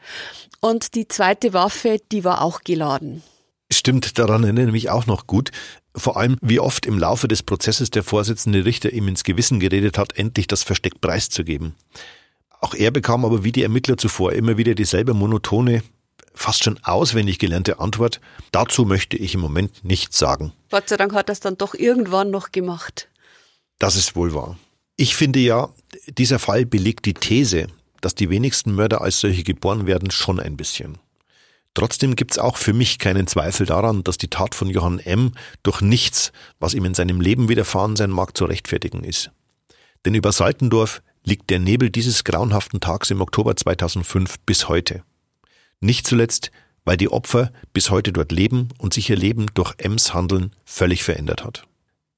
Und 0.61 0.94
die 0.94 1.09
zweite 1.09 1.53
Waffe, 1.53 1.99
die 2.12 2.25
war 2.25 2.42
auch 2.42 2.61
geladen. 2.62 3.23
Stimmt, 3.73 4.18
daran 4.18 4.44
erinnere 4.44 4.66
ich 4.66 4.73
mich 4.73 4.90
auch 4.90 5.07
noch 5.07 5.27
gut. 5.27 5.51
Vor 5.94 6.16
allem, 6.16 6.37
wie 6.40 6.61
oft 6.61 6.87
im 6.87 6.99
Laufe 6.99 7.29
des 7.29 7.42
Prozesses 7.42 7.90
der 7.90 8.03
Vorsitzende 8.03 8.64
Richter 8.64 8.92
ihm 8.92 9.09
ins 9.09 9.25
Gewissen 9.25 9.61
geredet 9.61 9.96
hat, 9.96 10.16
endlich 10.18 10.46
das 10.46 10.62
Versteck 10.62 11.01
preiszugeben. 11.01 11.75
Auch 12.61 12.75
er 12.75 12.90
bekam 12.90 13.25
aber 13.25 13.42
wie 13.42 13.53
die 13.53 13.62
Ermittler 13.62 13.96
zuvor 13.96 14.33
immer 14.33 14.57
wieder 14.59 14.75
dieselbe 14.75 15.14
monotone 15.14 15.83
fast 16.35 16.64
schon 16.64 16.79
auswendig 16.83 17.38
gelernte 17.38 17.81
Antwort, 17.81 18.20
dazu 18.53 18.85
möchte 18.85 19.16
ich 19.16 19.35
im 19.35 19.40
Moment 19.40 19.85
nichts 19.85 20.18
sagen. 20.18 20.53
Gott 20.70 20.88
sei 20.88 20.96
Dank 20.96 21.12
hat 21.12 21.29
er 21.29 21.33
es 21.33 21.40
dann 21.40 21.59
doch 21.59 21.75
irgendwann 21.75 22.31
noch 22.31 22.53
gemacht. 22.53 23.09
Das 23.79 23.96
ist 23.96 24.16
wohl 24.16 24.35
wahr. 24.35 24.59
Ich 24.96 25.16
finde 25.16 25.38
ja, 25.38 25.70
dieser 26.09 26.38
Fall 26.38 26.66
belegt 26.66 27.07
die 27.07 27.14
These, 27.14 27.68
dass 28.00 28.14
die 28.14 28.30
wenigsten 28.30 28.74
Mörder 28.74 29.00
als 29.00 29.20
solche 29.20 29.42
geboren 29.42 29.86
werden, 29.86 30.10
schon 30.10 30.40
ein 30.40 30.56
bisschen. 30.56 30.98
Trotzdem 31.74 32.16
gibt's 32.16 32.38
auch 32.38 32.56
für 32.56 32.72
mich 32.72 32.98
keinen 32.98 33.26
Zweifel 33.26 33.64
daran, 33.66 34.02
dass 34.02 34.18
die 34.18 34.28
Tat 34.28 34.54
von 34.54 34.68
Johann 34.68 34.98
M. 34.98 35.32
durch 35.62 35.80
nichts, 35.80 36.32
was 36.58 36.74
ihm 36.74 36.84
in 36.84 36.94
seinem 36.94 37.20
Leben 37.20 37.48
widerfahren 37.48 37.96
sein 37.96 38.10
mag, 38.10 38.36
zu 38.36 38.44
rechtfertigen 38.44 39.04
ist. 39.04 39.30
Denn 40.04 40.14
über 40.14 40.32
Saltendorf 40.32 41.02
liegt 41.24 41.50
der 41.50 41.58
Nebel 41.58 41.90
dieses 41.90 42.24
grauenhaften 42.24 42.80
Tags 42.80 43.10
im 43.10 43.20
Oktober 43.20 43.54
2005 43.54 44.40
bis 44.40 44.68
heute. 44.68 45.04
Nicht 45.80 46.06
zuletzt, 46.06 46.50
weil 46.84 46.96
die 46.96 47.10
Opfer 47.10 47.52
bis 47.72 47.90
heute 47.90 48.12
dort 48.12 48.32
leben 48.32 48.68
und 48.78 48.94
sich 48.94 49.10
ihr 49.10 49.16
Leben 49.16 49.46
durch 49.54 49.74
Ems 49.78 50.12
Handeln 50.12 50.52
völlig 50.64 51.04
verändert 51.04 51.44
hat. 51.44 51.64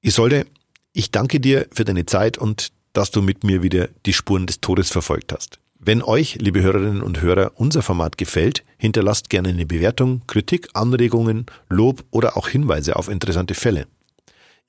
Isolde, 0.01 0.47
ich 0.93 1.11
danke 1.11 1.39
dir 1.39 1.67
für 1.71 1.85
deine 1.85 2.05
Zeit 2.05 2.37
und 2.37 2.71
dass 2.93 3.11
du 3.11 3.21
mit 3.21 3.43
mir 3.43 3.61
wieder 3.61 3.89
die 4.05 4.13
Spuren 4.13 4.47
des 4.47 4.61
Todes 4.61 4.89
verfolgt 4.89 5.33
hast. 5.33 5.59
Wenn 5.85 6.01
euch, 6.01 6.37
liebe 6.39 6.61
Hörerinnen 6.61 7.01
und 7.01 7.21
Hörer, 7.21 7.51
unser 7.55 7.81
Format 7.81 8.17
gefällt, 8.17 8.63
hinterlasst 8.77 9.29
gerne 9.29 9.49
eine 9.49 9.65
Bewertung, 9.65 10.21
Kritik, 10.27 10.69
Anregungen, 10.73 11.45
Lob 11.67 12.05
oder 12.09 12.37
auch 12.37 12.47
Hinweise 12.47 12.95
auf 12.95 13.09
interessante 13.09 13.53
Fälle. 13.53 13.87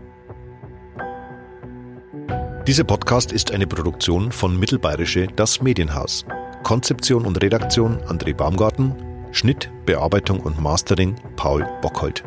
Dieser 2.68 2.84
Podcast 2.84 3.32
ist 3.32 3.52
eine 3.52 3.66
Produktion 3.66 4.32
von 4.32 4.60
Mittelbayerische 4.60 5.28
Das 5.36 5.62
Medienhaus. 5.62 6.26
Konzeption 6.62 7.26
und 7.26 7.42
Redaktion 7.42 7.98
André 8.04 8.36
Baumgarten, 8.36 8.94
Schnitt, 9.32 9.72
Bearbeitung 9.86 10.40
und 10.42 10.62
Mastering 10.62 11.16
Paul 11.36 11.68
Bockhold. 11.82 12.24